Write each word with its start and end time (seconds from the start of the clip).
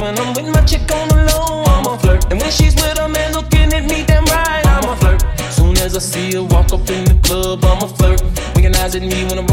when 0.00 0.18
I'm 0.18 0.32
with 0.34 0.48
my 0.54 0.62
chick 0.64 0.90
on 0.92 1.08
the 1.08 1.26
low, 1.30 1.64
I'm 1.64 1.86
a 1.86 1.98
flirt. 1.98 2.30
And 2.30 2.40
when 2.40 2.50
she's 2.50 2.74
with 2.74 2.98
a 2.98 3.08
man 3.08 3.32
looking 3.32 3.72
at 3.72 3.84
me, 3.84 4.04
damn 4.04 4.24
right, 4.26 4.64
I'm 4.66 4.88
a 4.88 4.96
flirt. 4.96 5.22
Soon 5.52 5.76
as 5.78 5.96
I 5.96 6.00
see 6.00 6.32
her 6.34 6.42
walk 6.42 6.72
up 6.72 6.88
in 6.90 7.04
the 7.04 7.18
club, 7.22 7.64
I'm 7.64 7.82
a 7.82 7.88
flirt. 7.88 8.22
Recognizing 8.54 9.08
me 9.08 9.24
when 9.24 9.38
I'm 9.38 9.47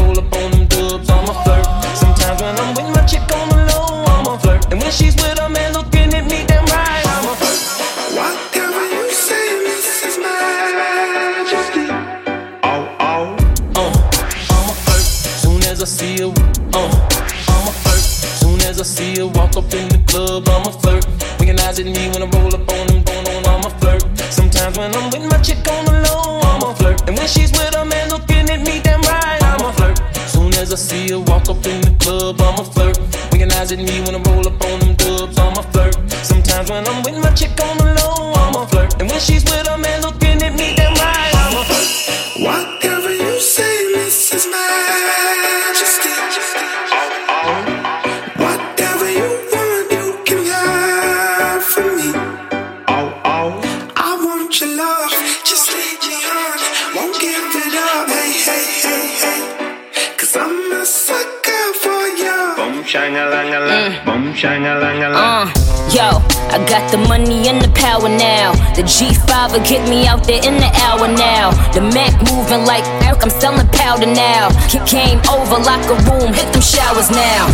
get 69.66 69.88
me 69.88 70.06
out 70.06 70.24
there 70.26 70.40
in 70.46 70.54
the 70.56 70.70
hour 70.86 71.08
now. 71.08 71.50
The 71.72 71.82
Mac 71.82 72.14
moving 72.30 72.64
like 72.64 72.84
Eric, 73.02 73.22
I'm 73.22 73.30
selling 73.30 73.66
powder 73.68 74.06
now. 74.06 74.48
Kick 74.70 74.86
Came 74.86 75.18
over, 75.28 75.58
locker 75.58 75.98
room, 76.06 76.32
hit 76.32 76.48
them 76.52 76.62
showers 76.62 77.10
now. 77.10 77.50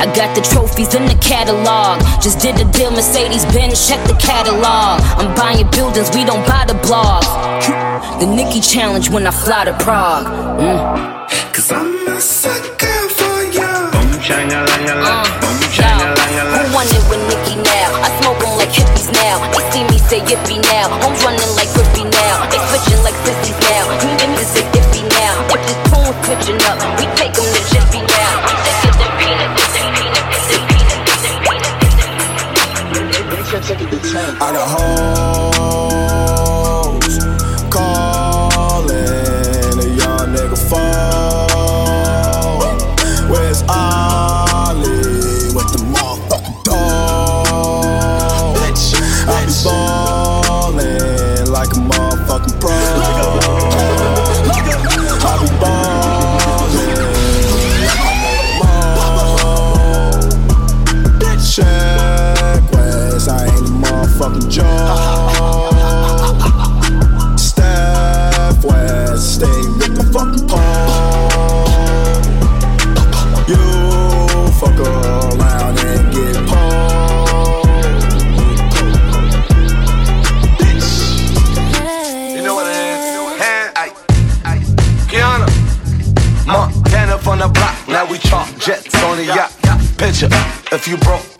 I 0.00 0.06
got 0.16 0.34
the 0.34 0.40
trophies 0.40 0.94
in 0.94 1.04
the 1.04 1.18
catalog. 1.20 2.00
Just 2.22 2.40
did 2.40 2.56
a 2.56 2.64
deal, 2.72 2.90
Mercedes 2.90 3.44
Benz, 3.52 3.86
check 3.86 4.00
the 4.08 4.14
catalog. 4.14 5.00
I'm 5.20 5.34
buying 5.36 5.70
buildings, 5.70 6.08
we 6.16 6.24
don't 6.24 6.44
buy 6.48 6.64
the 6.66 6.74
blogs. 6.86 7.28
The 8.20 8.26
Nicki 8.26 8.60
challenge 8.60 9.08
when 9.08 9.26
I 9.26 9.30
fly 9.30 9.64
to 9.64 9.72
Prague. 9.78 10.26
Mm. 10.60 11.54
Cause 11.54 11.72
I'm 11.72 12.08
a 12.08 12.20
sucker 12.20 13.08
for 13.08 13.42
you. 13.52 14.69
Say 20.10 20.20
yippee 20.26 20.58
now. 20.74 20.90
Homes 20.90 21.22
running 21.22 21.54
like 21.54 21.70
Griffey 21.70 22.02
now. 22.02 22.42
They 22.50 22.58
switching 22.66 23.00
like 23.06 23.14
sissies 23.22 23.58
now. 23.70 23.86
You 24.02 24.10
niggas 24.18 24.58
is 24.58 24.66
iffy 24.74 25.06
now. 25.06 25.46
If 25.54 25.60
this 25.62 25.78
poon's 25.86 26.18
switching 26.26 26.60
up, 26.66 26.78
we 26.98 27.06
take 27.14 27.32
them 27.32 27.46
to 27.46 27.62
Jiffy 27.70 28.02
now. 28.02 28.42
I'm 28.42 28.58
thicker 28.66 28.94
than 28.98 29.10
peanuts. 29.22 29.70
I 34.42 34.52
got 34.52 34.68
hoes 34.68 35.89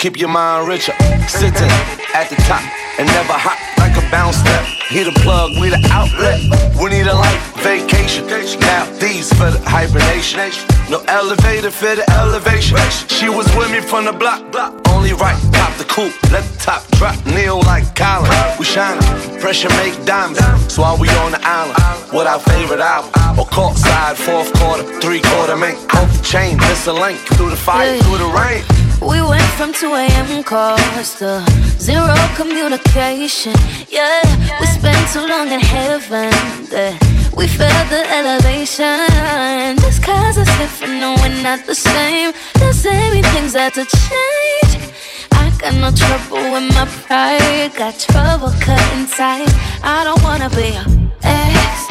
keep 0.01 0.19
your 0.19 0.31
mind 0.31 0.67
richer. 0.67 0.95
Sitting 1.29 1.69
at 2.17 2.31
the 2.31 2.37
top 2.49 2.65
and 2.99 3.07
never 3.07 3.37
hop 3.37 3.61
like 3.77 3.93
a 4.01 4.11
bounce 4.11 4.37
step. 4.41 4.65
He 4.89 5.05
the 5.05 5.13
plug, 5.21 5.53
we 5.61 5.69
the 5.69 5.81
outlet. 5.93 6.41
We 6.81 6.89
need 6.89 7.07
a 7.07 7.15
life 7.15 7.37
vacation. 7.61 8.27
Now 8.27 8.89
these 8.97 9.29
for 9.29 9.53
the 9.53 9.61
hibernation. 9.61 10.41
No 10.89 11.05
elevator 11.07 11.71
for 11.71 11.95
the 11.95 12.09
elevation. 12.17 12.79
She 13.09 13.29
was 13.29 13.45
with 13.55 13.71
me 13.71 13.81
from 13.81 14.07
the 14.07 14.13
block. 14.13 14.51
Block. 14.51 14.73
Only 14.89 15.13
right, 15.13 15.37
pop 15.53 15.77
the 15.77 15.85
coupe. 15.85 16.17
Let 16.33 16.49
the 16.49 16.57
top 16.59 16.83
drop. 16.97 17.15
Kneel 17.27 17.61
like 17.69 17.85
Colin. 17.95 18.33
We 18.59 18.65
shining. 18.65 19.05
Pressure 19.39 19.69
make 19.85 19.93
diamonds. 20.07 20.41
So 20.73 20.81
while 20.81 20.97
we 20.97 21.09
on 21.21 21.33
the 21.33 21.41
island, 21.45 21.77
what 22.11 22.27
our 22.27 22.41
favorite 22.41 22.81
album? 22.81 23.39
Or 23.39 23.45
court 23.45 23.77
side, 23.77 24.17
fourth 24.17 24.51
quarter, 24.55 24.83
three 25.01 25.21
quarter 25.21 25.57
make 25.57 25.77
off 25.95 26.09
the 26.17 26.25
chain. 26.25 26.57
Miss 26.57 26.87
a 26.87 26.93
link 26.93 27.21
through 27.37 27.51
the 27.51 27.57
fire, 27.57 27.99
through 27.99 28.19
the 28.19 28.33
rain. 28.33 28.65
We 29.01 29.21
went 29.23 29.51
from 29.57 29.73
2 29.73 29.95
a.m. 29.95 30.45
calls 30.45 31.19
to 31.19 31.43
zero 31.79 32.15
communication. 32.37 33.55
Yeah, 33.89 34.21
we 34.61 34.67
spent 34.67 35.09
too 35.13 35.27
long 35.27 35.49
in 35.49 35.61
heaven. 35.61 36.31
Yeah. 36.71 36.99
We 37.35 37.47
felt 37.47 37.89
the 37.89 38.03
elevation. 38.19 39.77
Just 39.81 40.03
cause 40.03 40.37
it's 40.37 40.59
different, 40.59 41.01
no, 41.01 41.15
we're 41.23 41.43
not 41.43 41.65
the 41.65 41.75
same. 41.75 42.33
The 42.55 42.73
same 42.75 43.23
things 43.33 43.55
had 43.55 43.73
to 43.75 43.85
change. 43.85 44.93
I 45.33 45.51
got 45.59 45.75
no 45.75 45.91
trouble 45.91 46.53
with 46.53 46.69
my 46.75 46.85
pride. 47.07 47.73
Got 47.75 47.99
trouble 47.99 48.53
cutting 48.61 49.07
tight. 49.07 49.49
I 49.83 50.05
don't 50.05 50.23
wanna 50.23 50.51
be 50.51 50.77
your 50.77 50.85
ex. 51.23 51.89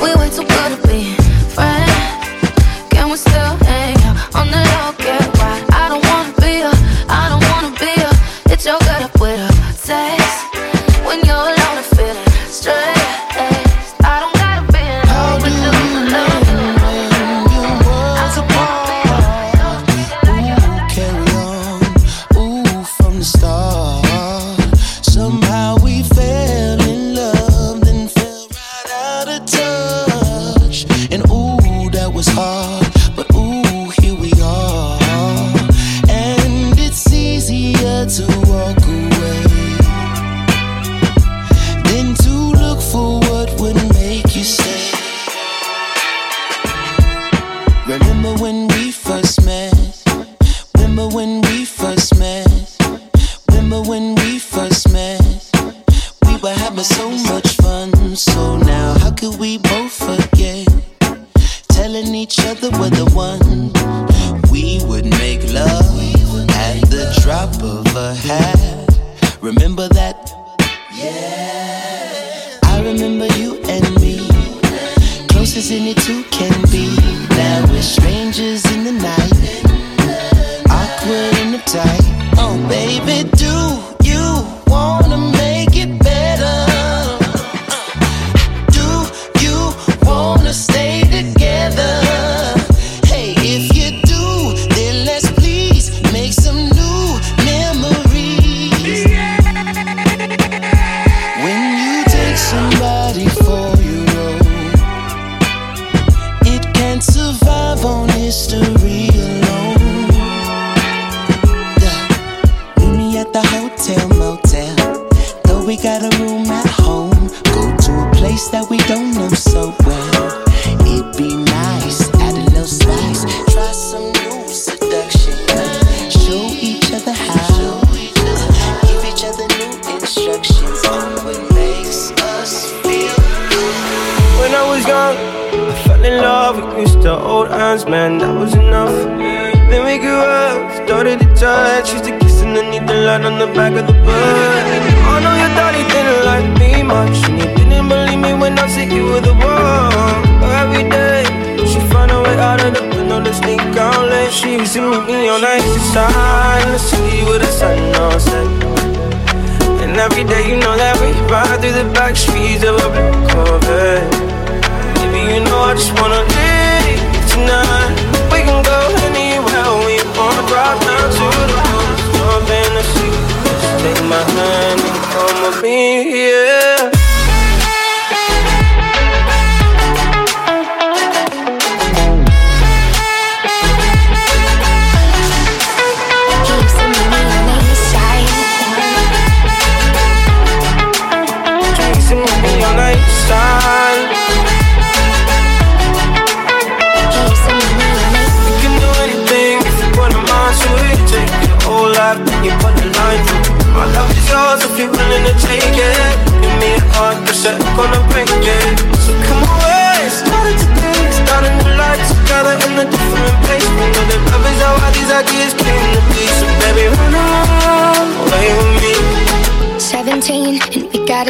We 0.00 0.14
way 0.14 0.30
too 0.30 0.46
good 0.46 0.80
to 0.80 0.88
be 0.88 1.14
friends. 1.54 1.95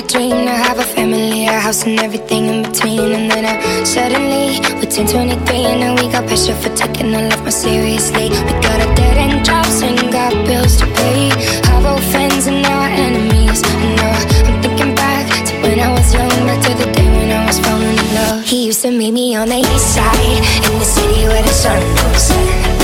Dream 0.08 0.46
to 0.46 0.54
have 0.54 0.78
a 0.78 0.84
family, 0.84 1.46
a 1.46 1.58
house 1.58 1.84
and 1.84 1.98
everything 2.00 2.46
in 2.46 2.62
between. 2.62 3.12
And 3.12 3.30
then 3.30 3.44
uh, 3.44 3.84
suddenly 3.84 4.60
we're 4.78 4.90
10, 4.90 5.06
23 5.08 5.64
and 5.66 5.80
now 5.80 5.94
we 5.96 6.10
got 6.10 6.26
pressure 6.26 6.54
for 6.54 6.70
taking 6.76 7.14
our 7.14 7.22
life 7.28 7.40
more 7.40 7.50
seriously. 7.50 8.30
We 8.30 8.52
got 8.62 8.78
a 8.78 8.88
dead 8.94 9.16
end 9.16 9.44
jobs 9.44 9.82
and 9.82 9.98
got 10.12 10.32
bills 10.46 10.76
to 10.78 10.86
pay. 10.86 11.30
Have 11.66 11.86
old 11.86 12.04
friends 12.12 12.46
and 12.46 12.62
now 12.62 12.82
our 12.82 12.88
enemies. 12.88 13.62
And 13.66 13.96
now 13.96 14.14
I'm 14.46 14.62
thinking 14.62 14.94
back 14.94 15.26
to 15.48 15.54
when 15.62 15.80
I 15.80 15.90
was 15.90 16.14
young, 16.14 16.30
back 16.46 16.62
to 16.66 16.72
the 16.74 16.92
day 16.92 17.08
when 17.18 17.30
I 17.32 17.46
was 17.46 17.58
falling 17.58 17.98
in 17.98 18.14
love. 18.14 18.44
He 18.44 18.66
used 18.66 18.82
to 18.82 18.90
meet 18.90 19.12
me 19.12 19.34
on 19.34 19.48
the 19.48 19.58
east 19.58 19.94
side 19.94 20.38
in 20.66 20.78
the 20.78 20.84
city 20.84 21.26
where 21.26 21.42
the 21.42 21.54
sun 21.62 21.82
goes 21.98 22.22
set. 22.30 22.76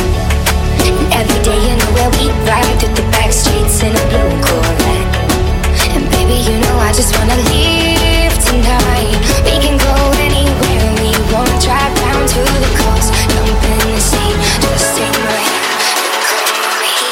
And 0.86 0.98
every 1.14 1.40
day, 1.46 1.58
you 1.66 1.74
know 1.78 1.90
where 1.96 2.10
we 2.18 2.26
ride 2.50 2.80
through 2.80 2.94
the 2.94 3.06
back 3.14 3.30
streets 3.32 3.82
in 3.82 3.94
a 3.94 4.04
blue 4.10 4.42
Corvette. 4.42 4.81
You 6.32 6.56
know 6.58 6.76
I 6.80 6.92
just 6.96 7.12
wanna 7.18 7.36
leave 7.52 8.32
tonight. 8.40 9.20
We 9.44 9.60
can 9.60 9.76
go 9.76 9.94
anywhere 10.16 10.88
we 10.96 11.12
want. 11.32 11.52
Drive 11.60 11.94
down 12.00 12.26
to 12.26 12.40
the 12.40 12.72
coast, 12.80 13.12
jump 13.30 13.62
in 13.68 13.78
the 13.92 14.00
sea, 14.00 14.32
just 14.64 14.96
take 14.96 15.12
my 15.22 15.36
hand. 15.36 15.76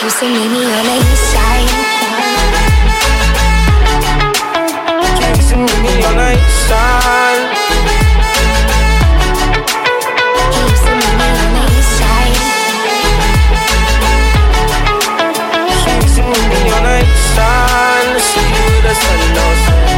You 0.00 0.28
meet 0.32 0.48
me 0.50 0.62
on 0.64 0.84
the 0.88 0.96
east 1.04 1.24
side. 1.32 1.68
You 5.50 5.56
meet 5.56 5.80
me 5.82 6.04
on 6.04 6.16
the 6.16 6.32
east 6.32 6.68
side. 6.68 7.29
celos. 18.94 19.89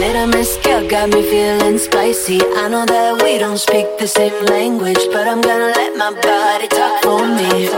Little 0.00 0.26
Miss 0.26 0.56
Girl 0.64 0.86
got 0.88 1.08
me 1.08 1.22
feeling 1.22 1.78
spicy. 1.78 2.40
I 2.56 2.68
know 2.68 2.84
that 2.84 3.22
we 3.22 3.38
don't 3.38 3.58
speak 3.58 3.86
the 3.98 4.06
same 4.06 4.34
language, 4.46 4.98
but 5.12 5.26
I'm 5.26 5.40
gonna 5.40 5.70
let 5.70 5.96
my 5.96 6.10
body 6.10 6.68
talk 6.68 7.02
for 7.02 7.22
me. 7.22 7.68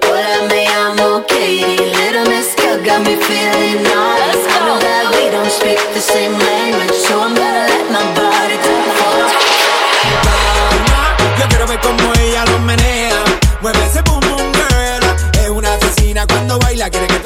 Volame, 0.00 0.62
I'm 0.66 0.98
okay. 1.20 1.76
Little 1.76 2.26
Miss 2.30 2.54
Girl 2.54 2.78
got 2.84 3.00
me 3.02 3.16
feeling 3.16 3.82
nice. 3.82 4.42
I 4.54 4.58
know 4.66 4.78
that 4.78 5.04
we 5.14 5.30
don't 5.34 5.50
speak 5.50 5.78
the 5.94 6.00
same 6.00 6.38
language, 6.38 6.96
so 7.06 7.20
I'm 7.20 7.34
gonna 7.34 7.66
let 7.72 7.86
my 7.90 8.04
body 8.14 8.56
talk 8.66 8.86
for 8.98 9.16
me. 9.26 9.34
Yo 11.38 11.44
quiero 11.48 11.66
ver 11.66 11.80
cómo 11.80 12.12
ella 12.22 12.44
lo 12.46 12.58
menea, 12.60 13.18
mueve 13.60 13.82
ese 13.84 14.02
boom 14.02 14.20
boom 14.20 14.52
girl. 14.54 15.02
Es 15.42 15.50
una 15.50 15.74
asesina 15.74 16.26
cuando 16.26 16.58
baila, 16.58 16.88
quiere 16.90 17.08
que 17.08 17.25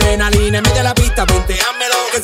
adrenalina, 0.00 0.60
media 0.62 0.82
la 0.82 0.94
pista, 0.94 1.26
ponteámelo 1.26 1.94
que 2.12 2.19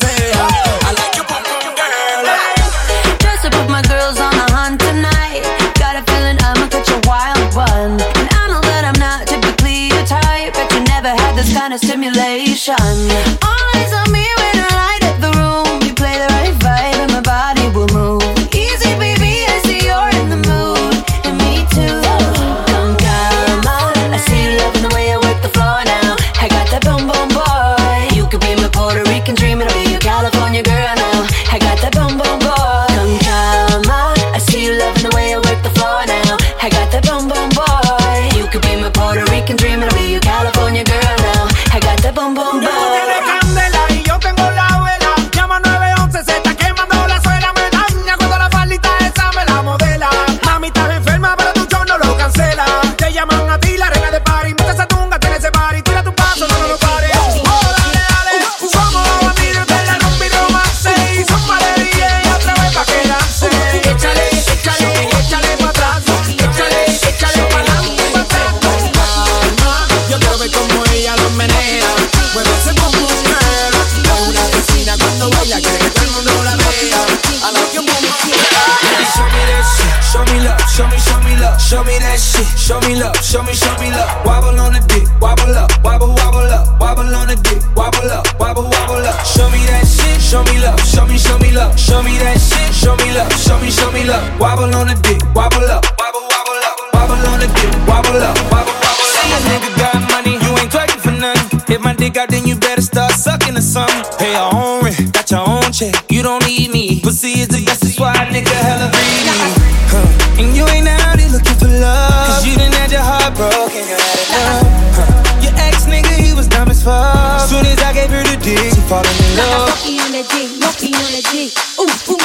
why 107.99 108.13
nigga 108.31 108.53
hella 108.53 108.89
greedy. 108.91 109.67
Huh. 109.89 110.39
And 110.39 110.55
you 110.55 110.65
ain't 110.67 110.87
out 110.87 111.19
here 111.19 111.29
looking 111.29 111.57
for 111.57 111.67
love. 111.67 112.27
Cause 112.27 112.45
you 112.45 112.55
done 112.55 112.71
had 112.71 112.91
your 112.91 113.01
heart 113.01 113.33
broken, 113.35 113.83
you 113.89 113.97
had 113.97 114.19
enough. 114.25 114.65
Huh. 114.97 115.41
Your 115.43 115.53
ex 115.57 115.85
nigga, 115.85 116.13
he 116.13 116.33
was 116.33 116.47
dumb 116.47 116.69
as 116.69 116.83
fuck. 116.83 117.49
Soon 117.49 117.65
as 117.65 117.79
I 117.81 117.93
gave 117.93 118.09
her 118.09 118.23
the 118.23 118.37
dick, 118.37 118.73
she 118.73 118.81
falling 118.85 119.09
in 119.09 119.37
love. 119.37 119.69
Monkey 119.69 119.99
on 119.99 120.11
the 120.11 120.23
dick, 120.29 120.49
monkey 120.61 120.93
on 120.93 121.11
the 121.11 121.21
dick. 121.31 121.66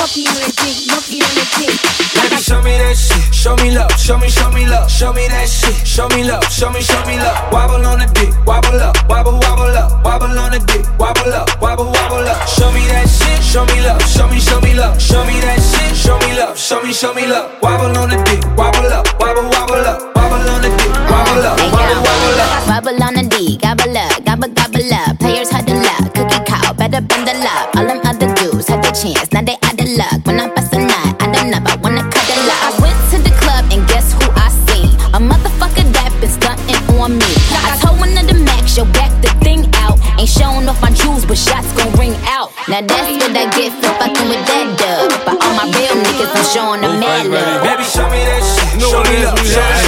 Monkey 0.03 0.27
on 0.27 0.35
the 0.35 0.51
dick, 0.59 0.83
monkey 0.91 1.23
on 1.23 1.31
the 1.39 1.47
dick. 1.63 1.79
Baby, 2.19 2.43
show 2.43 2.59
me 2.59 2.75
that 2.75 2.99
shit. 2.99 3.23
Show 3.31 3.55
me 3.63 3.71
love. 3.71 3.87
Show 3.95 4.19
me, 4.19 4.27
show 4.27 4.51
me 4.51 4.67
love. 4.67 4.91
Show 4.91 5.13
me 5.13 5.29
that 5.31 5.47
shit. 5.47 5.79
Show 5.87 6.09
me 6.11 6.27
love. 6.27 6.43
Show 6.51 6.75
me, 6.75 6.83
show 6.83 6.99
me 7.07 7.23
love. 7.23 7.39
Wobble 7.55 7.87
on 7.87 8.03
the 8.03 8.11
dick. 8.11 8.35
Wobble 8.43 8.83
up. 8.83 8.99
Wobble, 9.07 9.39
wobble 9.39 9.71
up. 9.79 10.03
Wobble 10.03 10.35
on 10.35 10.51
the 10.51 10.59
dick. 10.59 10.83
Wobble 10.99 11.31
up. 11.31 11.47
Wobble, 11.63 11.87
wobble 11.87 12.27
up. 12.27 12.49
Show 12.51 12.75
me 12.75 12.83
that 12.91 13.07
shit. 13.07 13.39
Show 13.47 13.63
me 13.63 13.79
love. 13.87 14.03
Show 14.03 14.27
me, 14.27 14.43
show 14.43 14.59
me 14.59 14.75
love. 14.75 14.99
Show 14.99 15.23
me 15.23 15.39
that 15.39 15.63
shit. 15.63 15.95
Show 15.95 16.19
me 16.19 16.35
love. 16.35 16.59
Show 16.59 16.83
me, 16.83 16.93
show 16.93 17.15
me 17.15 17.31
love. 17.31 17.63
Wobble 17.63 17.95
on 17.95 18.11
the 18.11 18.19
dick. 18.27 18.43
Wobble 18.59 18.91
up. 18.91 19.07
Wobble, 19.23 19.47
wobble 19.55 19.87
up. 19.87 20.03
Wobble 20.19 20.51
on 20.51 20.67
the 20.67 20.71
dick. 20.83 20.91
Wobble 21.07 21.47
up. 21.47 21.63
Wobble, 21.63 22.03
wobble 22.03 22.43
up. 22.43 22.51
Bubble 22.67 22.99
on 23.05 23.15
the 23.15 23.23
D, 23.29 23.59
gobble 23.59 23.97
up, 23.97 24.25
gobble 24.25 24.49
gobble 24.49 24.95
up. 24.95 25.19
Players 25.19 25.51
had 25.51 25.67
the 25.67 25.75
luck, 25.75 26.15
cookie 26.15 26.43
cow, 26.47 26.73
better 26.73 27.01
bend 27.03 27.29
the 27.29 27.35
luck. 27.45 27.69
All 27.77 27.87
them 27.87 28.01
other 28.03 28.33
dudes 28.35 28.67
had 28.67 28.83
the 28.83 28.91
chance, 28.91 29.31
now 29.31 29.43
they 29.43 29.59
out 29.83 29.89
of 29.89 29.97
luck. 29.97 30.27
When 30.27 30.41
I 30.41 30.49
bust 30.55 30.73
a 30.75 30.79
nut, 30.79 31.23
I 31.23 31.27
don't 31.33 31.51
know, 31.51 31.59
I 31.65 31.77
wanna 31.83 32.03
cut 32.03 32.25
the 32.27 32.37
luck. 32.47 32.63
I 32.63 32.71
went 32.81 32.99
to 33.11 33.19
the 33.19 33.35
club 33.41 33.65
and 33.73 33.87
guess 33.89 34.13
who 34.13 34.31
I 34.35 34.49
seen? 34.67 34.89
A 35.15 35.19
motherfucker 35.19 35.85
that 35.93 36.11
been 36.21 36.31
stunting 36.31 36.79
on 36.99 37.19
me. 37.19 37.33
I 37.51 37.79
told 37.81 37.99
one 37.99 38.17
of 38.17 38.27
the 38.27 38.35
max, 38.35 38.77
yo, 38.77 38.85
back 38.93 39.11
the 39.23 39.31
thing 39.45 39.69
out. 39.75 39.99
Ain't 40.19 40.29
showing 40.29 40.69
off 40.69 40.81
my 40.81 40.91
jewels, 40.91 41.25
but 41.25 41.39
shots 41.39 41.73
gon' 41.75 41.93
ring 41.99 42.15
out. 42.27 42.53
Now 42.69 42.81
that's 42.81 43.11
what 43.19 43.37
I 43.37 43.51
get 43.51 43.73
for 43.81 43.93
fucking 43.99 44.29
with 44.29 44.45
that 44.47 44.67
dub. 44.79 45.11
But 45.27 45.37
all 45.43 45.55
my 45.59 45.67
real 45.75 45.97
niggas, 45.99 46.31
I'm 46.31 46.47
showing 46.55 46.81
them 46.83 47.01
mad 47.01 47.27
love. 47.27 47.63
Baby, 47.67 47.85
show 47.85 48.07
me 48.09 48.21
that 48.23 48.43
shit. 48.43 48.81
Show 48.81 49.03
me 49.03 49.25
love. 49.25 49.82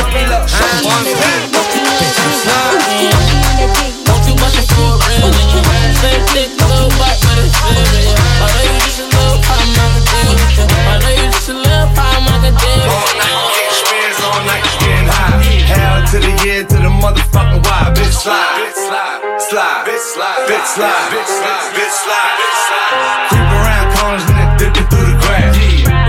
Bitch 20.49 20.67
slide, 20.77 21.09
bitch 21.13 21.29
slide, 21.29 21.73
bitch 21.73 21.97
slide, 22.05 22.33
bitch 22.39 22.59
slide. 22.69 23.29
Creep 23.31 23.51
around 23.57 23.87
corners 23.97 24.25
and 24.29 24.37
then 24.39 24.51
dip 24.61 24.75
it 24.77 24.87
through 24.91 25.09
the 25.09 25.17
grass. 25.25 25.57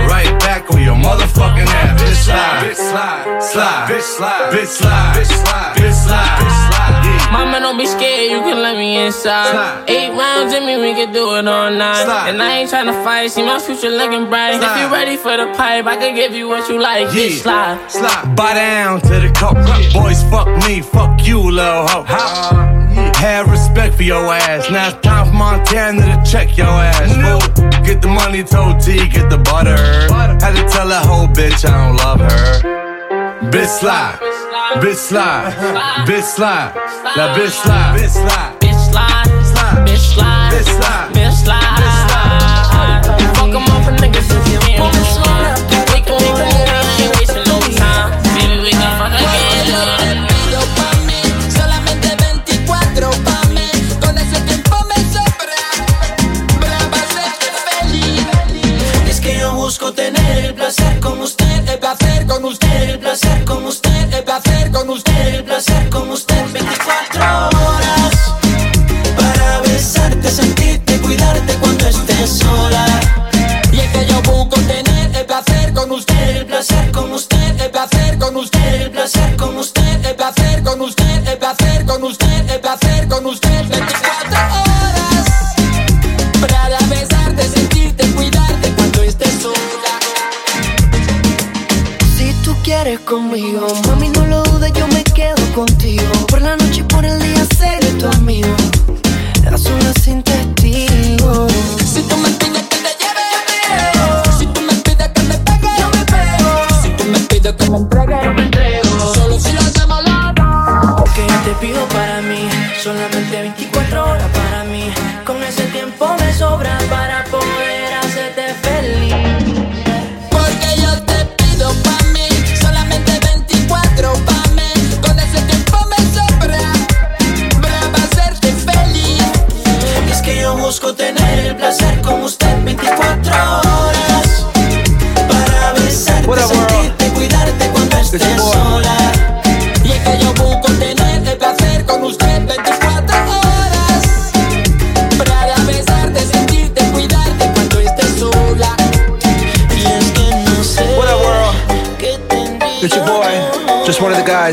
Right 0.08 0.32
back 0.40 0.70
on 0.70 0.82
your 0.82 0.96
motherfucking 0.96 1.66
ass. 1.66 2.00
Bitch 2.00 2.20
slide, 2.24 2.62
bitch 2.64 2.76
slide, 2.76 3.42
slide, 3.42 3.88
bitch 3.88 4.02
slide, 4.02 4.52
bitch 4.52 4.66
slide, 4.66 5.14
bitch 5.16 5.26
slide, 5.26 5.72
bitch 5.76 5.96
slide, 6.04 6.32
bitch 6.40 6.56
slide. 6.68 7.04
Yeah. 7.04 7.32
Mama, 7.32 7.60
don't 7.60 7.78
be 7.78 7.86
scared, 7.86 8.30
you 8.30 8.40
can 8.40 8.62
let 8.62 8.76
me 8.76 9.06
inside. 9.06 9.50
Slide. 9.50 9.84
Eight 9.88 10.10
rounds 10.10 10.52
in 10.52 10.64
me, 10.66 10.76
we 10.76 10.92
can 10.94 11.12
do 11.12 11.34
it 11.36 11.48
all 11.48 11.70
night. 11.70 12.04
Slide. 12.04 12.30
And 12.30 12.42
I 12.42 12.58
ain't 12.58 12.70
tryna 12.70 13.02
fight, 13.04 13.30
see 13.30 13.42
my 13.42 13.58
future 13.58 13.90
looking 13.90 14.28
bright. 14.28 14.54
If 14.54 14.62
Slide. 14.62 14.80
you 14.80 14.92
ready 14.92 15.16
for 15.16 15.36
the 15.36 15.46
pipe, 15.56 15.86
I 15.86 15.96
can 15.96 16.14
give 16.14 16.34
you 16.34 16.48
what 16.48 16.68
you 16.68 16.80
like. 16.80 17.08
Yeah. 17.14 17.22
Bitch, 17.22 17.42
slide. 17.42 17.90
Slide. 17.90 18.36
Buy 18.36 18.54
down 18.54 19.00
to 19.02 19.20
the 19.20 19.30
cup. 19.32 19.56
Boys, 19.92 20.22
fuck 20.24 20.48
me, 20.66 20.82
fuck 20.82 21.26
you, 21.26 21.40
little 21.40 21.86
hoe. 21.88 22.85
Have 23.16 23.50
respect 23.50 23.96
for 23.96 24.02
your 24.02 24.32
ass. 24.32 24.70
Now 24.70 24.88
it's 24.88 25.00
time 25.06 25.26
for 25.28 25.34
Montana 25.34 26.02
to 26.02 26.30
check 26.30 26.56
your 26.56 26.66
ass. 26.66 27.12
fool. 27.14 27.40
Get 27.84 28.02
the 28.02 28.08
money, 28.08 28.42
told 28.42 28.80
T, 28.80 29.08
get 29.08 29.30
the 29.30 29.38
butter. 29.38 29.76
Had 30.42 30.54
to 30.56 30.68
tell 30.68 30.88
that 30.88 31.06
whole 31.06 31.28
bitch 31.28 31.64
I 31.64 31.86
don't 31.86 31.96
love 31.96 32.20
her. 32.20 32.76
Bitch 33.50 33.78
slide, 33.80 34.18
bitch 34.82 34.96
slide, 34.96 35.52
bitch 36.06 36.24
slide, 36.24 36.74
now 37.16 37.34
bitch 37.36 37.50
slide, 37.50 37.98
bitch 37.98 38.10
slide. 38.10 38.56
Bitch, 39.86 39.98
slide. 40.14 40.52
Bitch, 40.52 40.74
slide. 40.74 41.12
Bitch 41.14 41.34
slide. 41.44 41.78
Bitch, 41.78 42.02
slide. 42.02 43.02
Fuck 43.36 43.54
'em 43.54 43.64
off 43.74 43.88
a 43.88 43.92
nigga 44.02 44.22
since 44.22 44.48
you 44.50 44.58
ain't 44.68 45.25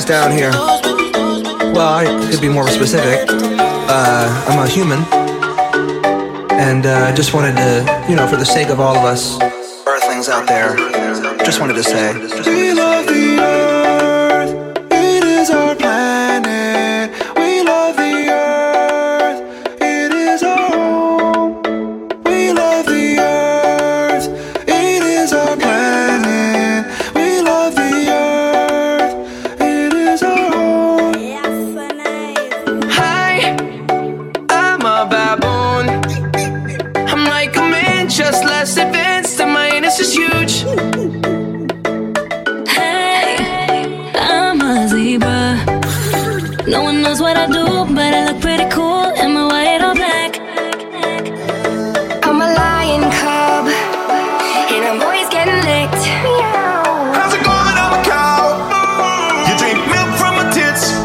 down 0.05 0.31
here. 0.31 0.51
Well, 0.51 1.93
I 1.93 2.05
could 2.29 2.41
be 2.41 2.49
more 2.49 2.67
specific. 2.67 3.27
Uh, 3.29 4.45
I'm 4.47 4.59
a 4.59 4.67
human. 4.67 4.99
And 6.59 6.85
uh, 6.85 7.07
I 7.09 7.13
just 7.13 7.33
wanted 7.33 7.55
to, 7.55 8.05
you 8.09 8.15
know, 8.15 8.27
for 8.27 8.37
the 8.37 8.45
sake 8.45 8.69
of 8.69 8.79
all 8.79 8.95
of 8.95 9.03
us 9.03 9.39
earthlings 9.87 10.29
out 10.29 10.47
there, 10.47 10.75
just 11.45 11.59
wanted 11.59 11.73
to 11.73 11.83
say. 11.83 12.72
No 46.73 46.81
one 46.81 47.03
knows 47.03 47.21
what 47.21 47.37
I 47.37 47.45
do, 47.45 47.85
but 47.93 48.11
I 48.17 48.25
look 48.25 48.41
pretty 48.41 48.65
cool 48.71 49.05
in 49.21 49.35
my 49.35 49.45
white 49.45 49.81
or 49.85 49.93
black. 49.93 50.41
I'm 52.25 52.41
a 52.41 52.49
lion 52.49 53.05
cub, 53.13 53.69
and 53.69 54.81
I'm 54.81 54.99
always 54.99 55.29
getting 55.29 55.61
licked. 55.69 56.03
How's 57.13 57.33
it 57.37 57.45
going? 57.45 57.77
I'm 57.77 57.93
a 57.93 58.01
cow. 58.01 58.57
You 59.45 59.53
drink 59.61 59.77
milk 59.85 60.17
from 60.17 60.33
my 60.33 60.49
tits. 60.49 60.97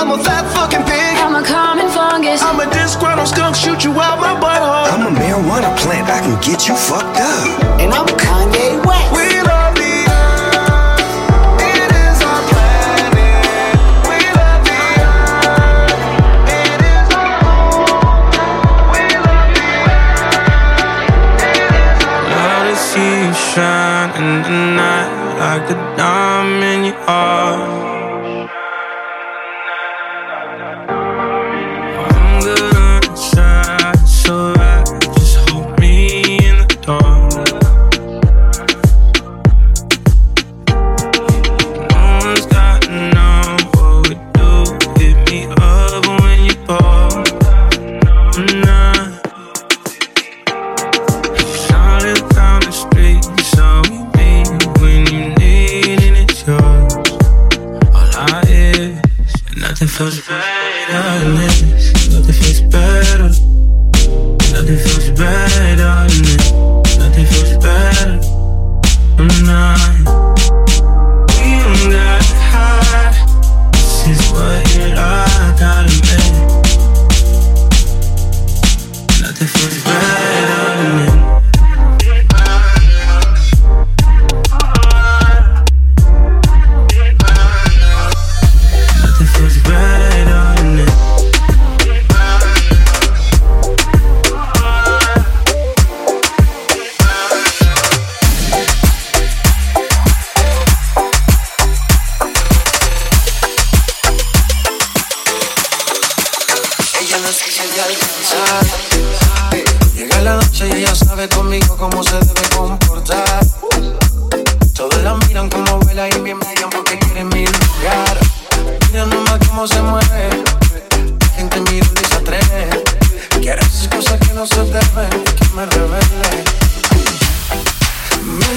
I'm 0.00 0.10
a 0.16 0.18
fat 0.24 0.48
fucking 0.56 0.84
pig. 0.88 1.12
I'm 1.20 1.36
a 1.36 1.44
common 1.44 1.90
fungus. 1.90 2.40
I'm 2.40 2.58
a 2.58 2.64
disgruntled 2.72 3.28
skunk. 3.28 3.54
Shoot 3.56 3.84
you 3.84 3.92
out 4.00 4.18
my 4.18 4.32
butthole. 4.32 4.88
I'm 4.88 5.04
a 5.04 5.12
marijuana 5.12 5.76
plant. 5.76 6.08
I 6.08 6.20
can 6.24 6.40
get 6.40 6.66
you 6.68 6.74
fucked 6.74 7.20
up. 7.20 7.63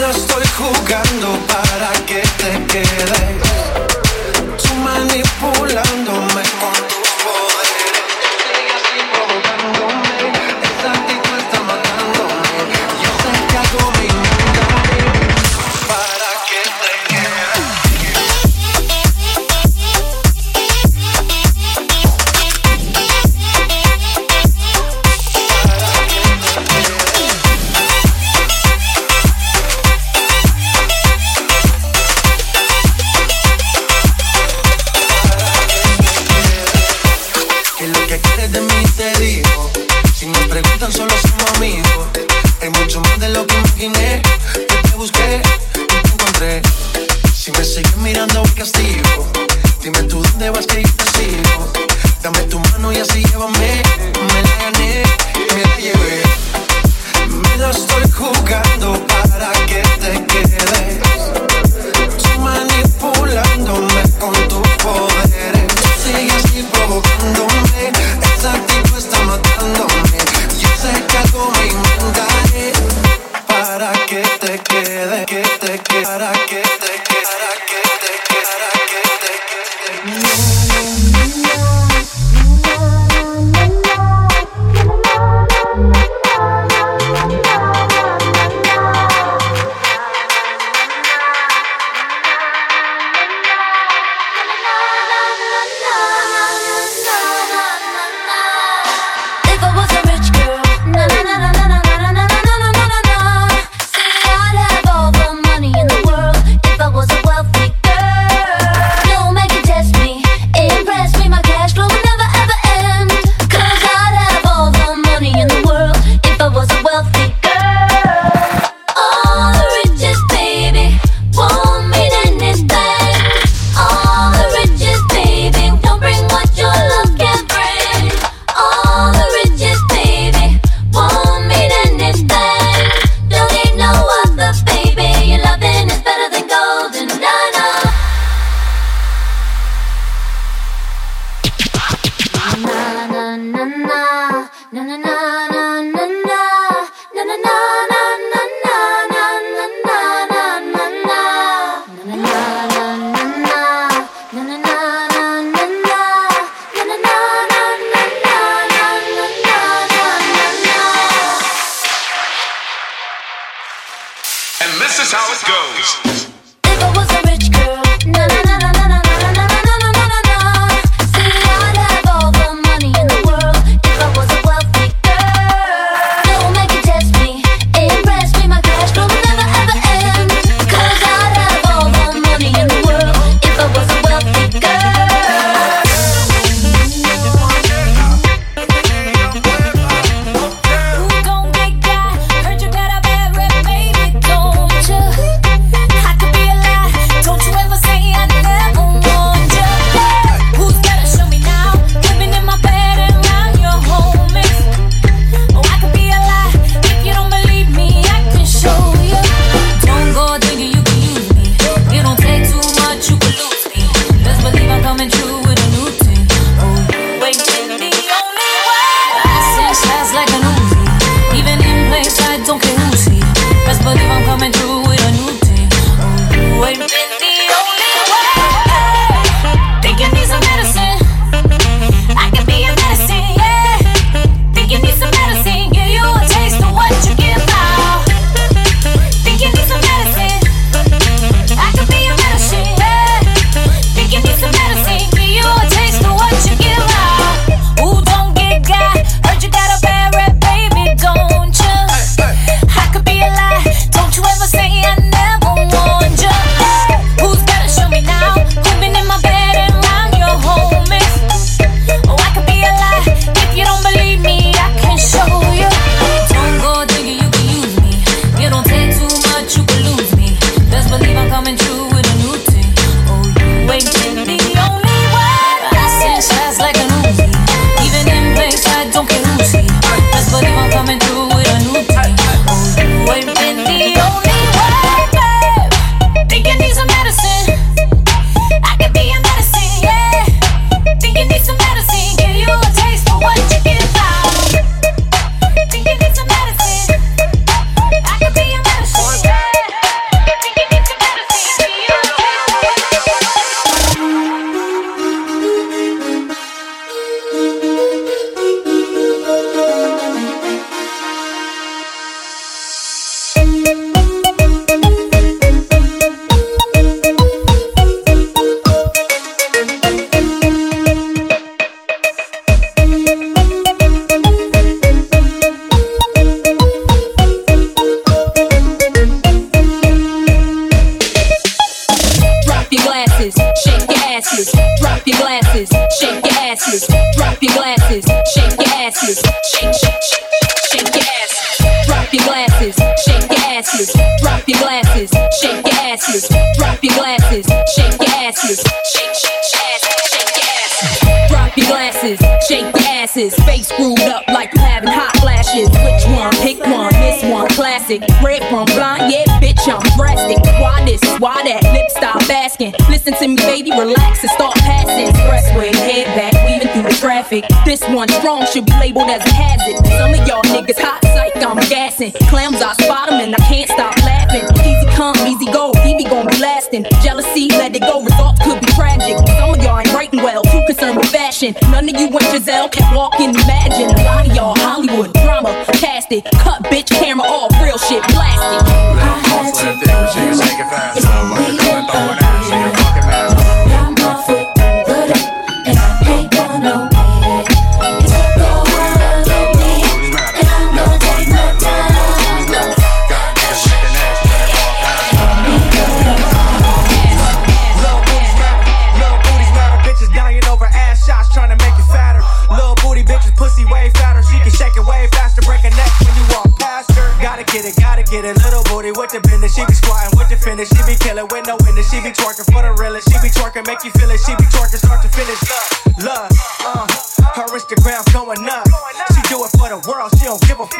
Estoy 0.10 0.44
jugando 0.58 1.38
para 1.48 1.92
que 2.06 2.22
te 2.22 2.66
quedes. 2.68 3.44
Tú 4.64 4.74
manipulándome 4.76 6.47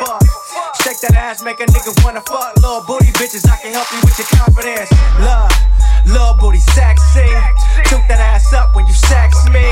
fuck. 0.08 0.24
Shake 0.84 1.00
that 1.04 1.16
ass, 1.20 1.44
make 1.44 1.60
a 1.60 1.68
nigga 1.68 1.92
wanna 2.04 2.24
fuck. 2.24 2.56
Little 2.64 2.84
booty 2.88 3.12
bitches, 3.20 3.44
I 3.44 3.60
can 3.60 3.76
help 3.76 3.92
you 3.92 4.00
with 4.08 4.16
your 4.16 4.30
confidence. 4.40 4.88
Love, 5.20 5.52
little 6.08 6.36
booty 6.40 6.64
sexy. 6.72 7.28
Toot 7.92 8.04
that 8.08 8.24
ass 8.24 8.54
up 8.56 8.72
when 8.76 8.88
you 8.88 8.96
sex 8.96 9.36
me. 9.52 9.68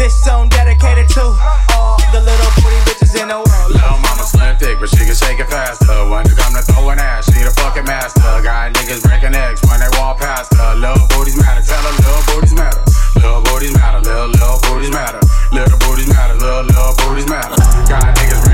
This 0.00 0.16
song 0.24 0.48
dedicated 0.48 1.08
to 1.20 1.36
all 1.76 2.00
the 2.16 2.24
little 2.24 2.52
booty 2.64 2.80
bitches 2.88 3.12
in 3.20 3.28
the 3.28 3.36
world. 3.36 3.68
Little 3.68 4.00
mama 4.00 4.24
slim 4.24 4.56
thick, 4.56 4.80
but 4.80 4.88
she 4.88 5.04
can 5.04 5.12
shake 5.12 5.38
it 5.38 5.52
faster. 5.52 6.08
When 6.08 6.24
it 6.24 6.32
come 6.40 6.56
to 6.56 6.64
throwing 6.72 6.98
ass, 6.98 7.28
she 7.28 7.44
the 7.44 7.52
fucking 7.60 7.84
master. 7.84 8.24
Got 8.40 8.72
niggas 8.72 9.04
breaking 9.04 9.36
eggs 9.36 9.60
when 9.68 9.84
they 9.84 9.90
walk 10.00 10.24
past 10.24 10.56
her. 10.56 10.72
Little 10.80 11.04
booties 11.12 11.36
matter, 11.36 11.60
tell 11.60 11.84
her 11.84 11.94
little 12.00 12.24
booties 12.32 12.56
matter. 12.56 12.80
Little 13.20 13.44
booties 13.44 13.76
matter, 13.76 14.00
little 14.00 14.32
little 14.32 14.60
booties 14.64 14.90
matter. 14.90 15.20
Little 15.52 15.76
booties 15.84 16.08
matter, 16.08 16.40
little 16.40 16.64
little 16.64 16.94
booties 17.04 17.28
matter. 17.28 17.60
Got 17.84 18.16
niggas 18.16 18.49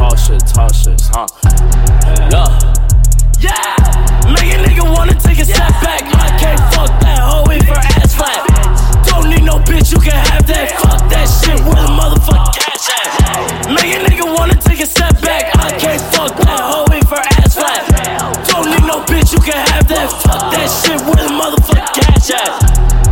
Tall 0.00 0.16
shit, 0.16 0.40
tall 0.48 0.72
shit, 0.72 0.96
huh? 1.12 1.28
Yeah. 2.32 2.48
Yeah. 3.36 4.32
Make 4.32 4.48
a 4.48 4.64
nigga 4.64 4.80
wanna 4.96 5.12
take 5.12 5.36
a 5.36 5.44
step 5.44 5.76
back. 5.84 6.08
I 6.16 6.32
can't 6.40 6.56
fuck 6.72 6.88
that 7.04 7.20
hoe 7.20 7.44
if 7.52 7.68
her 7.68 7.76
ass 8.00 8.16
flat. 8.16 8.48
Don't 9.04 9.28
need 9.28 9.44
no 9.44 9.60
bitch, 9.60 9.92
you 9.92 10.00
can 10.00 10.16
have 10.16 10.46
that. 10.48 10.72
Fuck 10.80 11.04
that 11.12 11.28
shit 11.28 11.60
with 11.68 11.76
a 11.76 11.92
motherfucking 11.92 12.48
cash 12.56 12.88
at. 12.96 13.68
Make 13.68 13.92
a 13.92 14.00
nigga 14.08 14.24
wanna 14.24 14.56
take 14.56 14.80
a 14.80 14.88
step 14.88 15.20
back. 15.20 15.52
I 15.60 15.76
can't 15.76 16.00
fuck 16.16 16.32
that 16.48 16.60
hoe 16.64 16.88
if 16.96 17.04
her 17.12 17.20
ass 17.36 17.60
flat. 17.60 17.84
Don't 18.48 18.72
need 18.72 18.88
no 18.88 19.04
bitch, 19.04 19.36
you 19.36 19.40
can 19.44 19.60
have 19.68 19.86
that. 19.92 20.08
Fuck 20.24 20.48
that 20.48 20.68
shit 20.80 20.96
with 21.04 21.20
a 21.20 21.28
motherfucking 21.28 21.92
cash 21.92 22.32
at. 22.32 22.56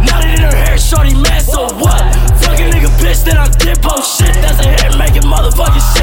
That 0.09 0.25
in 0.25 0.41
her 0.41 0.57
hair, 0.57 0.79
shorty 0.81 1.13
mad, 1.13 1.45
so 1.45 1.69
what? 1.85 2.01
Fuck 2.41 2.57
a 2.57 2.65
nigga 2.65 2.89
bitch, 2.97 3.29
then 3.29 3.37
I'm 3.37 3.53
dip, 3.61 3.85
oh 3.85 4.01
shit. 4.01 4.33
That's 4.41 4.65
a 4.65 4.73
hit, 4.73 4.97
making 4.97 5.29
motherfucking 5.29 5.85
shit 5.93 5.98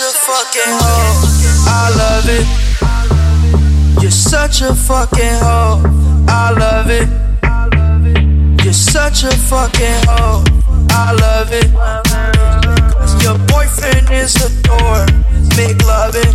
such 0.00 0.08
a 0.08 0.18
fucking 0.18 0.72
hoe. 0.80 1.28
I 1.66 1.90
love 2.00 2.28
it. 2.28 4.02
You're 4.02 4.10
such 4.10 4.62
a 4.62 4.74
fucking 4.74 5.38
hoe. 5.42 5.82
I 6.26 6.52
love 6.52 6.90
it. 6.90 7.08
You're 8.64 8.72
such 8.72 9.24
a 9.24 9.30
fucking 9.30 10.00
hoe. 10.08 10.44
I 10.90 11.12
love 11.12 11.52
it. 11.52 11.70
Your 13.22 13.36
boyfriend 13.48 14.10
is 14.10 14.36
a 14.36 14.48
door. 14.62 15.29
Make 15.60 15.84
loving. 15.84 16.32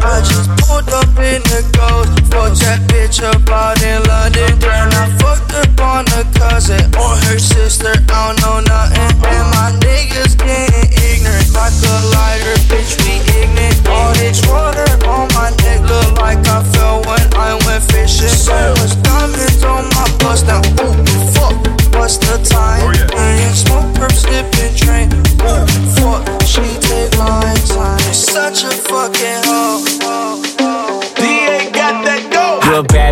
I 0.00 0.24
just 0.24 0.48
pulled 0.64 0.88
up 0.88 1.12
in 1.20 1.44
the 1.52 1.60
ghost. 1.76 2.08
Fucked 2.32 2.64
that 2.64 2.80
bitch 2.88 3.20
up 3.20 3.44
out 3.52 3.76
in 3.84 4.00
London. 4.08 4.48
Then 4.64 4.88
I 4.96 5.12
fucked 5.20 5.52
up 5.52 5.76
on 5.76 6.08
a 6.16 6.24
cousin 6.32 6.80
or 6.96 7.12
her 7.28 7.36
sister. 7.36 7.92
I 7.92 8.32
don't 8.32 8.40
know 8.40 8.64
nothing. 8.64 9.12
And 9.28 9.46
my 9.52 9.76
niggas 9.84 10.40
getting 10.40 10.88
ignorant. 11.04 11.52
Like 11.52 11.76
a 11.84 11.96
lighter, 12.16 12.56
bitch, 12.72 12.96
we 13.04 13.20
ignorant. 13.44 13.76
All 13.84 14.16
this 14.16 14.40
water 14.48 14.88
on 15.04 15.28
my 15.36 15.52
neck 15.68 15.84
look 15.84 16.16
like 16.16 16.40
I 16.48 16.64
fell 16.72 17.04
when 17.04 17.28
I 17.36 17.60
went 17.68 17.84
fishing. 17.92 18.32
So 18.32 18.56
much 18.80 18.96
diamonds 19.04 19.60
on 19.68 19.84
my 19.92 20.08
bust 20.24 20.48
now. 20.48 20.64
Ooh, 20.80 20.96
fuck, 21.36 21.52
what's 21.92 22.16
the 22.16 22.40
time? 22.40 22.88
Oh, 22.88 23.20
and 23.20 23.52
smoke, 23.52 23.92
perp, 24.00 24.16
sipping, 24.16 24.72
train. 24.80 25.12
Ooh, 25.44 25.68
such 28.38 28.62
a 28.62 28.77